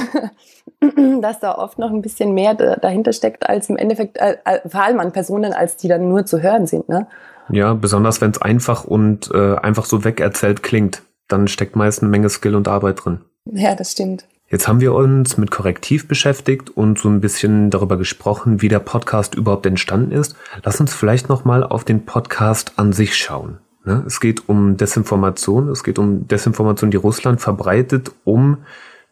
[1.22, 5.00] dass da oft noch ein bisschen mehr dahinter steckt, als im Endeffekt, äh, vor allem
[5.00, 7.08] an Personen, als die dann nur zu hören sind, ne?
[7.50, 12.10] Ja, besonders wenn es einfach und äh, einfach so wegerzählt klingt, dann steckt meist eine
[12.10, 13.22] Menge Skill und Arbeit drin.
[13.46, 14.26] Ja, das stimmt.
[14.50, 18.80] Jetzt haben wir uns mit Korrektiv beschäftigt und so ein bisschen darüber gesprochen, wie der
[18.80, 20.36] Podcast überhaupt entstanden ist.
[20.64, 23.58] Lass uns vielleicht noch mal auf den Podcast an sich schauen.
[23.86, 24.04] Ne?
[24.06, 25.70] Es geht um Desinformation.
[25.70, 28.58] Es geht um Desinformation, die Russland verbreitet, um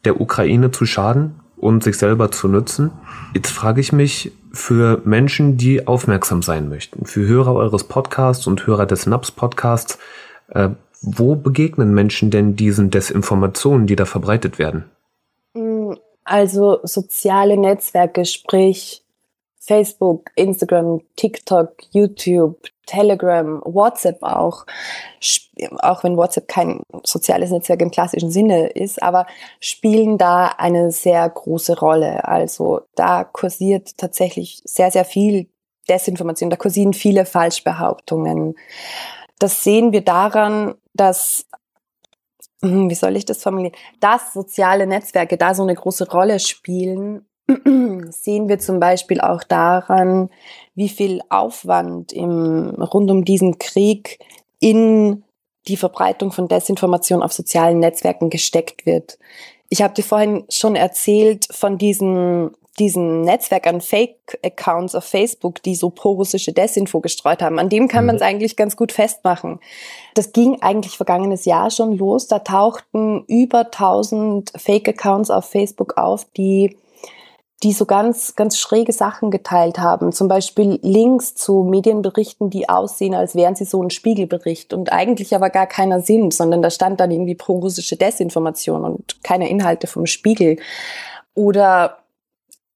[0.05, 2.91] der Ukraine zu schaden und sich selber zu nützen.
[3.33, 8.67] Jetzt frage ich mich für Menschen, die aufmerksam sein möchten, für Hörer eures Podcasts und
[8.67, 9.97] Hörer des NAPS Podcasts,
[10.49, 10.69] äh,
[11.03, 14.89] wo begegnen Menschen denn diesen Desinformationen, die da verbreitet werden?
[15.53, 19.03] Mm, Also soziale Netzwerke, sprich
[19.59, 24.65] Facebook, Instagram, TikTok, YouTube, Telegram, WhatsApp auch,
[25.79, 29.25] auch wenn WhatsApp kein soziales Netzwerk im klassischen Sinne ist, aber
[29.61, 32.27] spielen da eine sehr große Rolle.
[32.27, 35.47] Also da kursiert tatsächlich sehr, sehr viel
[35.89, 38.55] Desinformation, da kursieren viele Falschbehauptungen.
[39.39, 41.45] Das sehen wir daran, dass
[42.63, 47.25] hm, wie soll ich das formulieren, dass soziale Netzwerke da so eine große Rolle spielen,
[48.09, 50.29] sehen wir zum Beispiel auch daran,
[50.73, 54.19] wie viel Aufwand im, rund um diesen Krieg
[54.59, 55.23] in
[55.67, 59.17] die Verbreitung von Desinformation auf sozialen Netzwerken gesteckt wird.
[59.69, 65.75] Ich habe dir vorhin schon erzählt von diesen diesen Netzwerk an Fake-Accounts auf Facebook, die
[65.75, 67.59] so pro-russische Desinfo gestreut haben.
[67.59, 68.07] An dem kann mhm.
[68.07, 69.59] man es eigentlich ganz gut festmachen.
[70.15, 72.27] Das ging eigentlich vergangenes Jahr schon los.
[72.27, 76.75] Da tauchten über 1000 Fake-Accounts auf Facebook auf, die
[77.63, 80.11] die so ganz, ganz schräge Sachen geteilt haben.
[80.11, 85.33] Zum Beispiel Links zu Medienberichten, die aussehen, als wären sie so ein Spiegelbericht und eigentlich
[85.33, 90.05] aber gar keiner sind, sondern da stand dann irgendwie pro-russische Desinformation und keine Inhalte vom
[90.05, 90.57] Spiegel.
[91.35, 92.02] Oder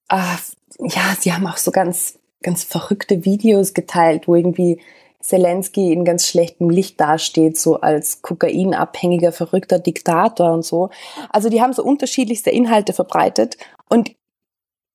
[0.09, 0.37] ah,
[0.79, 4.79] ja, sie haben auch so ganz, ganz verrückte Videos geteilt, wo irgendwie
[5.19, 10.89] Zelensky in ganz schlechtem Licht dasteht, so als kokainabhängiger, verrückter Diktator und so.
[11.29, 13.57] Also die haben so unterschiedlichste Inhalte verbreitet
[13.89, 14.11] und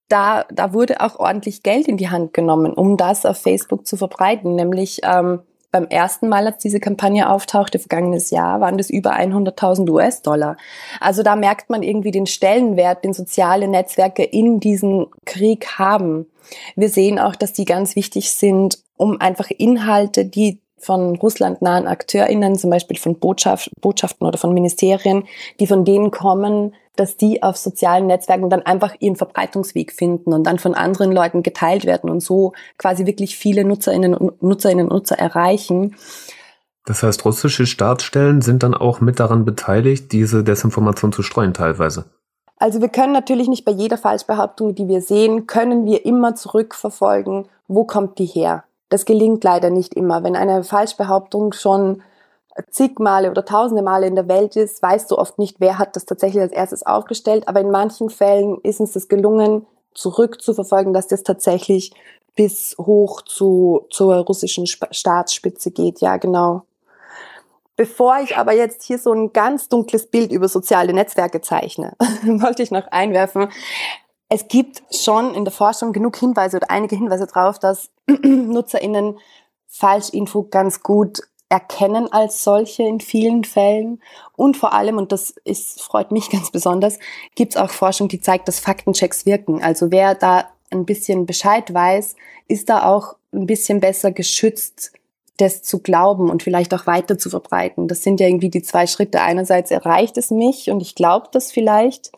[0.09, 3.97] da, da wurde auch ordentlich Geld in die Hand genommen, um das auf Facebook zu
[3.97, 5.41] verbreiten, nämlich ähm,
[5.73, 10.57] beim ersten Mal, als diese Kampagne auftauchte, vergangenes Jahr, waren das über 100.000 US-Dollar.
[11.01, 16.27] Also da merkt man irgendwie den Stellenwert, den soziale Netzwerke in diesem Krieg haben.
[16.77, 21.87] Wir sehen auch, dass die ganz wichtig sind, um einfach Inhalte, die von Russland nahen
[21.87, 25.25] AkteurInnen, zum Beispiel von Botschaft, Botschaften oder von Ministerien,
[25.59, 30.45] die von denen kommen, dass die auf sozialen Netzwerken dann einfach ihren Verbreitungsweg finden und
[30.45, 34.93] dann von anderen Leuten geteilt werden und so quasi wirklich viele Nutzerinnen und Nutzerinnen und
[34.93, 35.97] Nutzer erreichen.
[36.85, 42.07] Das heißt, russische Staatsstellen sind dann auch mit daran beteiligt, diese Desinformation zu streuen teilweise.
[42.57, 47.47] Also wir können natürlich nicht bei jeder Falschbehauptung, die wir sehen, können wir immer zurückverfolgen,
[47.67, 48.65] wo kommt die her.
[48.89, 50.23] Das gelingt leider nicht immer.
[50.23, 52.03] Wenn eine Falschbehauptung schon
[52.71, 55.97] zig Male oder tausende Male in der Welt ist, weißt du oft nicht, wer hat
[55.97, 57.49] das tatsächlich als erstes aufgestellt.
[57.49, 61.93] Aber in manchen Fällen ist uns das gelungen, zurückzuverfolgen, dass das tatsächlich
[62.35, 66.01] bis hoch zu, zur russischen Staatsspitze geht.
[66.01, 66.63] Ja, genau.
[67.77, 72.63] Bevor ich aber jetzt hier so ein ganz dunkles Bild über soziale Netzwerke zeichne, wollte
[72.63, 73.49] ich noch einwerfen.
[74.29, 77.91] Es gibt schon in der Forschung genug Hinweise oder einige Hinweise darauf, dass
[78.23, 79.19] NutzerInnen
[79.69, 84.01] Falschinfo ganz gut erkennen als solche in vielen Fällen.
[84.37, 86.99] Und vor allem, und das ist, freut mich ganz besonders,
[87.35, 89.63] gibt es auch Forschung, die zeigt, dass Faktenchecks wirken.
[89.63, 92.17] Also wer da ein bisschen Bescheid weiß,
[92.49, 94.93] ist da auch ein bisschen besser geschützt,
[95.37, 97.87] das zu glauben und vielleicht auch weiter zu verbreiten.
[97.87, 99.21] Das sind ja irgendwie die zwei Schritte.
[99.21, 102.13] Einerseits erreicht es mich und ich glaube das vielleicht.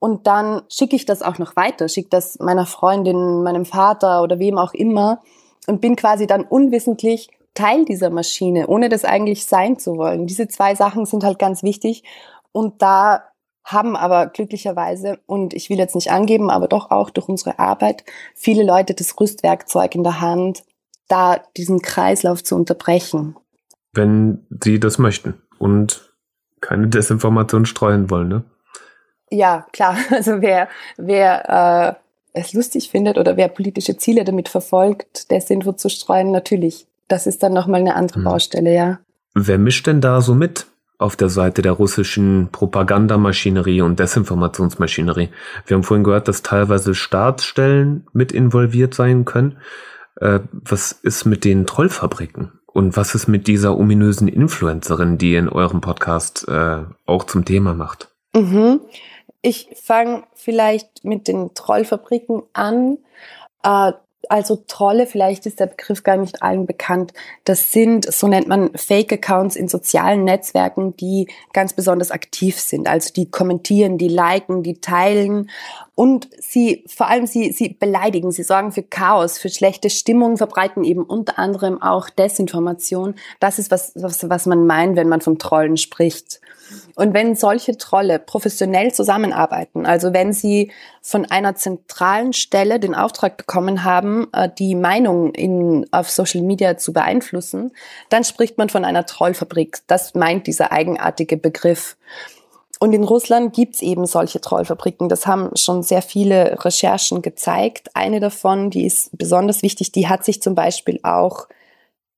[0.00, 4.40] Und dann schicke ich das auch noch weiter, schicke das meiner Freundin, meinem Vater oder
[4.40, 5.22] wem auch immer
[5.68, 10.26] und bin quasi dann unwissentlich Teil dieser Maschine, ohne das eigentlich sein zu wollen.
[10.26, 12.02] Diese zwei Sachen sind halt ganz wichtig
[12.52, 13.24] und da
[13.64, 18.04] haben aber glücklicherweise, und ich will jetzt nicht angeben, aber doch auch durch unsere Arbeit,
[18.34, 20.64] viele Leute das Rüstwerkzeug in der Hand,
[21.08, 23.36] da diesen Kreislauf zu unterbrechen.
[23.94, 26.14] Wenn sie das möchten und
[26.60, 28.44] keine Desinformation streuen wollen, ne?
[29.30, 29.96] Ja, klar.
[30.10, 31.98] Also wer, wer
[32.34, 37.26] äh, es lustig findet oder wer politische Ziele damit verfolgt, Desinfo zu streuen, natürlich das
[37.26, 38.24] ist dann nochmal eine andere hm.
[38.24, 38.98] Baustelle, ja.
[39.34, 40.66] Wer mischt denn da so mit
[40.98, 45.30] auf der Seite der russischen Propagandamaschinerie und Desinformationsmaschinerie?
[45.66, 49.58] Wir haben vorhin gehört, dass teilweise Staatsstellen mit involviert sein können.
[50.20, 52.52] Äh, was ist mit den Trollfabriken?
[52.66, 57.74] Und was ist mit dieser ominösen Influencerin, die in eurem Podcast äh, auch zum Thema
[57.74, 58.12] macht?
[58.34, 58.80] Mhm.
[59.42, 62.98] Ich fange vielleicht mit den Trollfabriken an.
[63.62, 63.92] Äh,
[64.30, 67.12] also Trolle, vielleicht ist der Begriff gar nicht allen bekannt.
[67.44, 72.88] Das sind, so nennt man Fake-Accounts in sozialen Netzwerken, die ganz besonders aktiv sind.
[72.88, 75.50] Also die kommentieren, die liken, die teilen
[75.94, 80.82] und sie, vor allem sie, sie beleidigen, sie sorgen für Chaos, für schlechte Stimmung, verbreiten
[80.82, 83.14] eben unter anderem auch Desinformation.
[83.38, 86.40] Das ist was, was, was man meint, wenn man von Trollen spricht.
[86.96, 90.72] Und wenn solche Trolle professionell zusammenarbeiten, also wenn sie
[91.02, 96.76] von einer zentralen Stelle den Auftrag bekommen haben, äh, die Meinung in, auf Social Media
[96.76, 97.72] zu beeinflussen,
[98.08, 99.78] dann spricht man von einer Trollfabrik.
[99.86, 101.96] Das meint dieser eigenartige Begriff.
[102.84, 105.08] Und in Russland gibt's eben solche Trollfabriken.
[105.08, 107.88] Das haben schon sehr viele Recherchen gezeigt.
[107.94, 111.48] Eine davon, die ist besonders wichtig, die hat sich zum Beispiel auch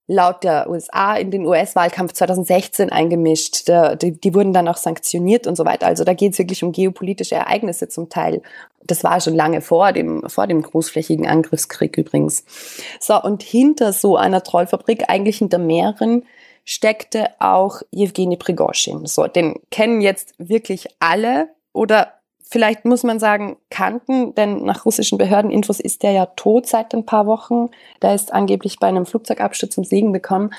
[0.09, 3.69] laut der USA in den US-Wahlkampf 2016 eingemischt.
[4.03, 5.87] Die, die, wurden dann auch sanktioniert und so weiter.
[5.87, 8.43] Also da geht es wirklich um geopolitische Ereignisse zum Teil.
[8.83, 12.45] Das war schon lange vor dem, vor dem großflächigen Angriffskrieg übrigens.
[12.99, 16.25] So, und hinter so einer Trollfabrik, eigentlich hinter mehreren,
[16.67, 19.07] steckte auch Jewgeni Prigozhin.
[19.07, 22.12] So, den kennen jetzt wirklich alle oder
[22.43, 27.07] vielleicht muss man sagen, kannten, denn nach russischen Behördeninfos ist der ja tot seit ein
[27.07, 27.71] paar Wochen.
[28.03, 30.53] Der ist angeblich bei einem Flugzeugabsturz zum Segen gekommen.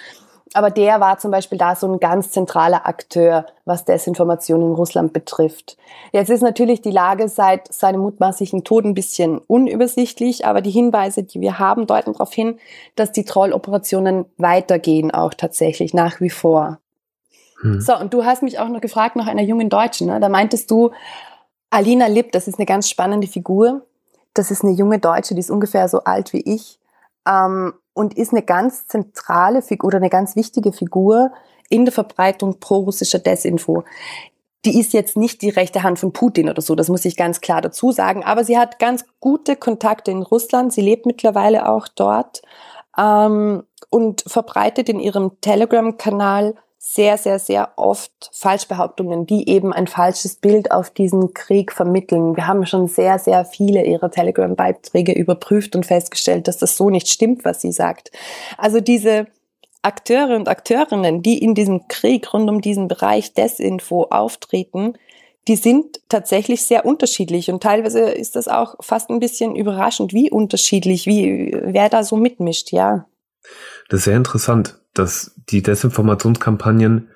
[0.53, 5.13] Aber der war zum Beispiel da so ein ganz zentraler Akteur, was Desinformation in Russland
[5.13, 5.77] betrifft.
[6.11, 11.23] Jetzt ist natürlich die Lage seit seinem mutmaßlichen Tod ein bisschen unübersichtlich, aber die Hinweise,
[11.23, 12.59] die wir haben, deuten darauf hin,
[12.95, 16.79] dass die Trolloperationen weitergehen, auch tatsächlich nach wie vor.
[17.61, 17.81] Hm.
[17.81, 20.07] So, und du hast mich auch noch gefragt nach einer jungen Deutschen.
[20.07, 20.19] Ne?
[20.19, 20.91] Da meintest du,
[21.69, 23.81] Alina Lipp, das ist eine ganz spannende Figur.
[24.33, 26.79] Das ist eine junge Deutsche, die ist ungefähr so alt wie ich
[27.27, 31.31] ähm, und ist eine ganz zentrale Figur oder eine ganz wichtige Figur
[31.69, 33.83] in der Verbreitung pro-russischer Desinfo.
[34.65, 37.41] Die ist jetzt nicht die rechte Hand von Putin oder so, das muss ich ganz
[37.41, 40.73] klar dazu sagen, aber sie hat ganz gute Kontakte in Russland.
[40.73, 42.41] Sie lebt mittlerweile auch dort
[42.97, 50.35] ähm, und verbreitet in ihrem Telegram-Kanal sehr, sehr, sehr oft Falschbehauptungen, die eben ein falsches
[50.35, 52.35] Bild auf diesen Krieg vermitteln.
[52.35, 57.07] Wir haben schon sehr, sehr viele ihrer Telegram-Beiträge überprüft und festgestellt, dass das so nicht
[57.07, 58.11] stimmt, was sie sagt.
[58.57, 59.27] Also diese
[59.81, 64.93] Akteure und Akteurinnen, die in diesem Krieg rund um diesen Bereich Desinfo auftreten,
[65.47, 70.29] die sind tatsächlich sehr unterschiedlich und teilweise ist das auch fast ein bisschen überraschend, wie
[70.29, 73.05] unterschiedlich, wie wer da so mitmischt, ja.
[73.89, 77.09] Das ist sehr interessant dass die Desinformationskampagnen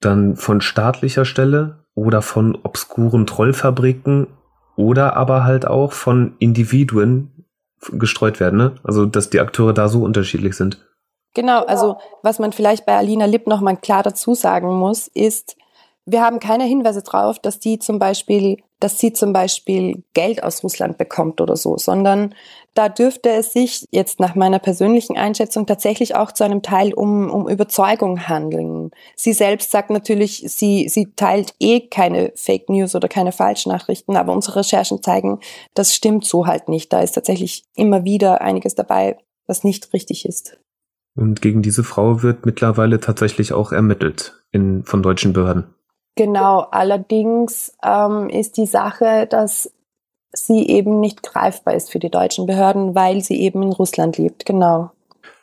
[0.00, 4.26] dann von staatlicher Stelle oder von obskuren Trollfabriken
[4.76, 7.46] oder aber halt auch von Individuen
[7.92, 8.58] gestreut werden.
[8.58, 8.74] Ne?
[8.82, 10.84] Also dass die Akteure da so unterschiedlich sind.
[11.34, 15.56] Genau, also was man vielleicht bei Alina Lipp nochmal klar dazu sagen muss, ist,
[16.06, 20.62] wir haben keine Hinweise darauf, dass die zum Beispiel, dass sie zum Beispiel Geld aus
[20.62, 22.34] Russland bekommt oder so, sondern
[22.74, 27.30] da dürfte es sich jetzt nach meiner persönlichen Einschätzung tatsächlich auch zu einem Teil um,
[27.30, 28.90] um Überzeugung handeln.
[29.14, 34.32] Sie selbst sagt natürlich, sie, sie teilt eh keine Fake News oder keine Falschnachrichten, aber
[34.32, 35.38] unsere Recherchen zeigen,
[35.74, 36.92] das stimmt so halt nicht.
[36.92, 40.58] Da ist tatsächlich immer wieder einiges dabei, was nicht richtig ist.
[41.16, 45.66] Und gegen diese Frau wird mittlerweile tatsächlich auch ermittelt in, von deutschen Behörden.
[46.16, 49.72] Genau, allerdings ähm, ist die Sache, dass
[50.32, 54.46] sie eben nicht greifbar ist für die deutschen Behörden, weil sie eben in Russland lebt.
[54.46, 54.90] Genau.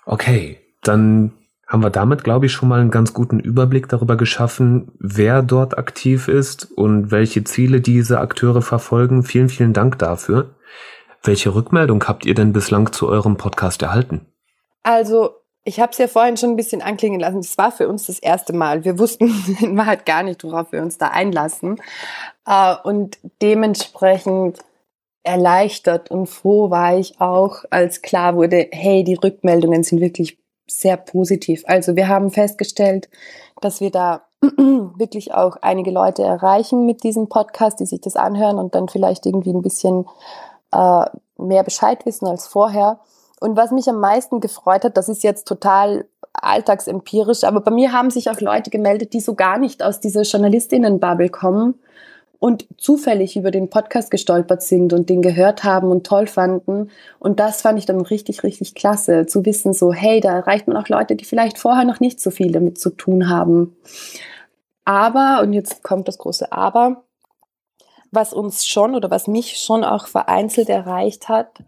[0.05, 1.33] Okay, dann
[1.67, 5.77] haben wir damit, glaube ich, schon mal einen ganz guten Überblick darüber geschaffen, wer dort
[5.77, 9.23] aktiv ist und welche Ziele diese Akteure verfolgen.
[9.23, 10.55] Vielen, vielen Dank dafür.
[11.23, 14.25] Welche Rückmeldung habt ihr denn bislang zu eurem Podcast erhalten?
[14.83, 17.41] Also ich habe es ja vorhin schon ein bisschen anklingen lassen.
[17.41, 18.83] Das war für uns das erste Mal.
[18.83, 19.27] Wir wussten
[19.61, 21.81] in Wahrheit gar nicht, worauf wir uns da einlassen.
[22.45, 24.59] Äh, und dementsprechend
[25.23, 30.97] erleichtert und froh war ich auch, als klar wurde, hey, die Rückmeldungen sind wirklich sehr
[30.97, 31.63] positiv.
[31.67, 33.07] Also wir haben festgestellt,
[33.61, 38.57] dass wir da wirklich auch einige Leute erreichen mit diesem Podcast, die sich das anhören
[38.57, 40.07] und dann vielleicht irgendwie ein bisschen
[40.71, 41.05] äh,
[41.37, 42.99] mehr Bescheid wissen als vorher.
[43.41, 47.91] Und was mich am meisten gefreut hat, das ist jetzt total alltagsempirisch, aber bei mir
[47.91, 51.73] haben sich auch Leute gemeldet, die so gar nicht aus dieser Journalistinnenbubble kommen
[52.37, 56.91] und zufällig über den Podcast gestolpert sind und den gehört haben und toll fanden.
[57.17, 60.77] Und das fand ich dann richtig, richtig klasse, zu wissen, so, hey, da erreicht man
[60.77, 63.75] auch Leute, die vielleicht vorher noch nicht so viel damit zu tun haben.
[64.85, 67.03] Aber, und jetzt kommt das große Aber,
[68.11, 71.63] was uns schon oder was mich schon auch vereinzelt erreicht hat,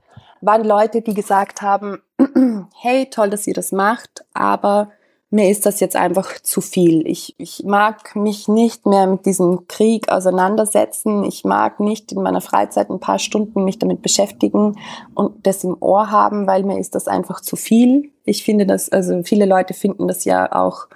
[0.46, 2.02] waren Leute, die gesagt haben,
[2.82, 4.89] hey, toll, dass ihr das macht, aber
[5.34, 7.08] mir ist das jetzt einfach zu viel.
[7.08, 11.24] Ich, ich mag mich nicht mehr mit diesem Krieg auseinandersetzen.
[11.24, 14.78] Ich mag nicht in meiner Freizeit ein paar Stunden mich damit beschäftigen
[15.16, 18.12] und das im Ohr haben, weil mir ist das einfach zu viel.
[18.26, 20.88] Ich finde das, also viele Leute finden das ja auch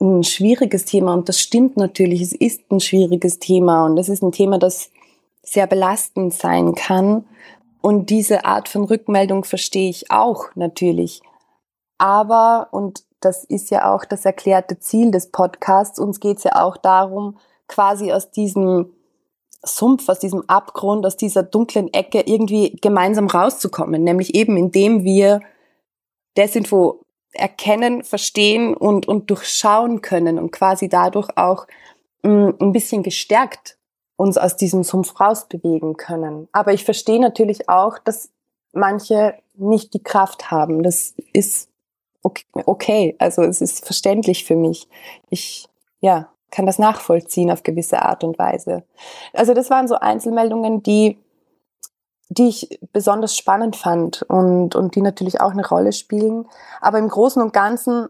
[0.00, 2.22] ein schwieriges Thema und das stimmt natürlich.
[2.22, 4.90] Es ist ein schwieriges Thema und es ist ein Thema, das
[5.44, 7.24] sehr belastend sein kann.
[7.84, 11.20] Und diese Art von Rückmeldung verstehe ich auch natürlich.
[11.98, 16.64] Aber, und das ist ja auch das erklärte Ziel des Podcasts, uns geht es ja
[16.64, 17.36] auch darum,
[17.68, 18.94] quasi aus diesem
[19.62, 25.40] Sumpf, aus diesem Abgrund, aus dieser dunklen Ecke irgendwie gemeinsam rauszukommen, nämlich eben indem wir
[26.38, 27.02] Desinfo
[27.34, 31.66] erkennen, verstehen und, und durchschauen können und quasi dadurch auch
[32.22, 33.76] mm, ein bisschen gestärkt
[34.16, 36.48] uns aus diesem Sumpf rausbewegen können.
[36.52, 38.30] Aber ich verstehe natürlich auch, dass
[38.72, 40.82] manche nicht die Kraft haben.
[40.82, 41.68] Das ist
[42.22, 43.16] okay.
[43.18, 44.88] Also es ist verständlich für mich.
[45.30, 45.68] Ich,
[46.00, 48.84] ja, kann das nachvollziehen auf gewisse Art und Weise.
[49.32, 51.18] Also das waren so Einzelmeldungen, die
[52.30, 56.46] die ich besonders spannend fand und, und die natürlich auch eine Rolle spielen.
[56.80, 58.08] Aber im Großen und Ganzen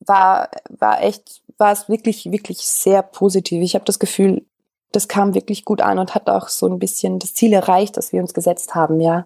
[0.00, 3.62] war, war echt, war es wirklich, wirklich sehr positiv.
[3.62, 4.44] Ich habe das Gefühl,
[4.92, 8.12] das kam wirklich gut an und hat auch so ein bisschen das Ziel erreicht, das
[8.12, 9.24] wir uns gesetzt haben, ja.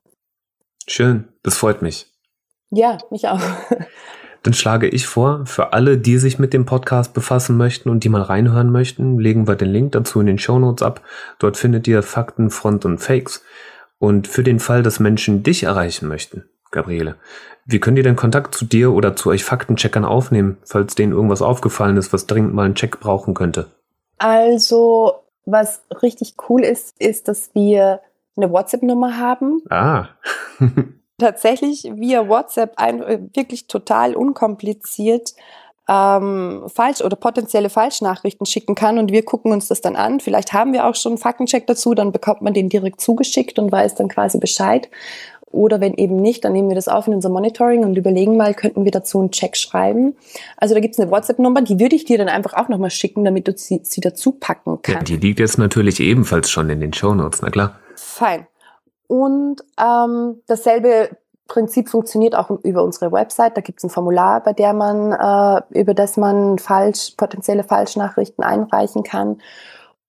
[0.86, 2.06] Schön, das freut mich.
[2.70, 3.40] Ja, mich auch.
[4.42, 8.08] Dann schlage ich vor, für alle, die sich mit dem Podcast befassen möchten und die
[8.08, 11.00] mal reinhören möchten, legen wir den Link dazu in den Show Notes ab.
[11.38, 13.44] Dort findet ihr Fakten, Front und Fakes.
[13.98, 17.16] Und für den Fall, dass Menschen dich erreichen möchten, Gabriele,
[17.64, 21.40] wie können die denn Kontakt zu dir oder zu euch Faktencheckern aufnehmen, falls denen irgendwas
[21.42, 23.66] aufgefallen ist, was dringend mal einen Check brauchen könnte?
[24.18, 28.01] Also, was richtig cool ist, ist, dass wir
[28.36, 29.62] eine WhatsApp-Nummer haben.
[29.70, 30.09] Ah.
[31.18, 35.34] Tatsächlich via WhatsApp ein, äh, wirklich total unkompliziert
[35.88, 40.20] ähm, falsch oder potenzielle Falschnachrichten schicken kann und wir gucken uns das dann an.
[40.20, 43.72] Vielleicht haben wir auch schon einen Faktencheck dazu, dann bekommt man den direkt zugeschickt und
[43.72, 44.88] weiß dann quasi Bescheid.
[45.53, 48.55] Oder wenn eben nicht, dann nehmen wir das auf in unser Monitoring und überlegen mal,
[48.55, 50.16] könnten wir dazu einen Check schreiben.
[50.57, 53.46] Also da gibt's eine WhatsApp-Nummer, die würde ich dir dann einfach auch nochmal schicken, damit
[53.46, 55.11] du sie, sie dazu packen kannst.
[55.11, 57.78] Ja, die liegt jetzt natürlich ebenfalls schon in den Show Notes, na klar.
[57.94, 58.46] Fein.
[59.07, 61.11] Und ähm, dasselbe
[61.53, 63.59] Prinzip funktioniert auch über unsere Website.
[63.59, 68.42] Da gibt es ein Formular, bei der man, äh, über das man falsch, potenzielle Falschnachrichten
[68.42, 69.36] einreichen kann.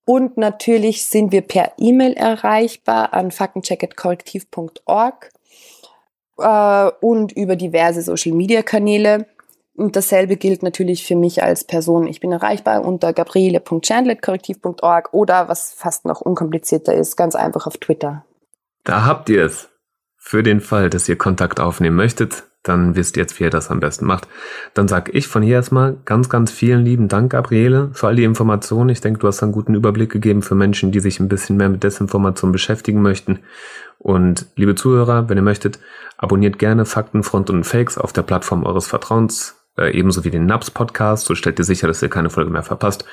[0.06, 5.32] Und natürlich sind wir per E-Mail erreichbar an faktencheck.korrektiv.org
[6.38, 9.26] äh, und über diverse Social-Media-Kanäle.
[9.76, 12.06] Und dasselbe gilt natürlich für mich als Person.
[12.06, 18.24] Ich bin erreichbar unter gabriele.chandlet.korrektiv.org oder was fast noch unkomplizierter ist, ganz einfach auf Twitter.
[18.84, 19.70] Da habt ihr es.
[20.16, 23.70] Für den Fall, dass ihr Kontakt aufnehmen möchtet, dann wisst ihr jetzt, wie ihr das
[23.70, 24.26] am besten macht.
[24.72, 28.24] Dann sag ich von hier erstmal ganz, ganz vielen lieben Dank, Gabriele, für all die
[28.24, 28.88] Informationen.
[28.88, 31.68] Ich denke, du hast einen guten Überblick gegeben für Menschen, die sich ein bisschen mehr
[31.68, 33.40] mit Desinformation beschäftigen möchten.
[33.98, 35.78] Und liebe Zuhörer, wenn ihr möchtet,
[36.16, 40.46] abonniert gerne Fakten, Front und Fakes auf der Plattform eures Vertrauens, äh, ebenso wie den
[40.46, 41.26] NAPS Podcast.
[41.26, 43.04] So stellt ihr sicher, dass ihr keine Folge mehr verpasst.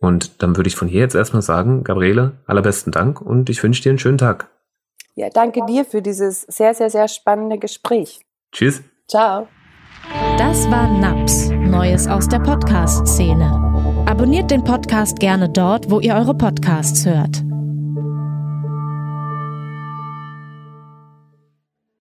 [0.00, 3.82] Und dann würde ich von hier jetzt erstmal sagen, Gabriele, allerbesten Dank und ich wünsche
[3.82, 4.48] dir einen schönen Tag.
[5.14, 8.20] Ja, danke dir für dieses sehr, sehr, sehr spannende Gespräch.
[8.52, 8.82] Tschüss.
[9.08, 9.48] Ciao.
[10.38, 14.04] Das war NAPS, Neues aus der Podcast-Szene.
[14.06, 17.42] Abonniert den Podcast gerne dort, wo ihr eure Podcasts hört.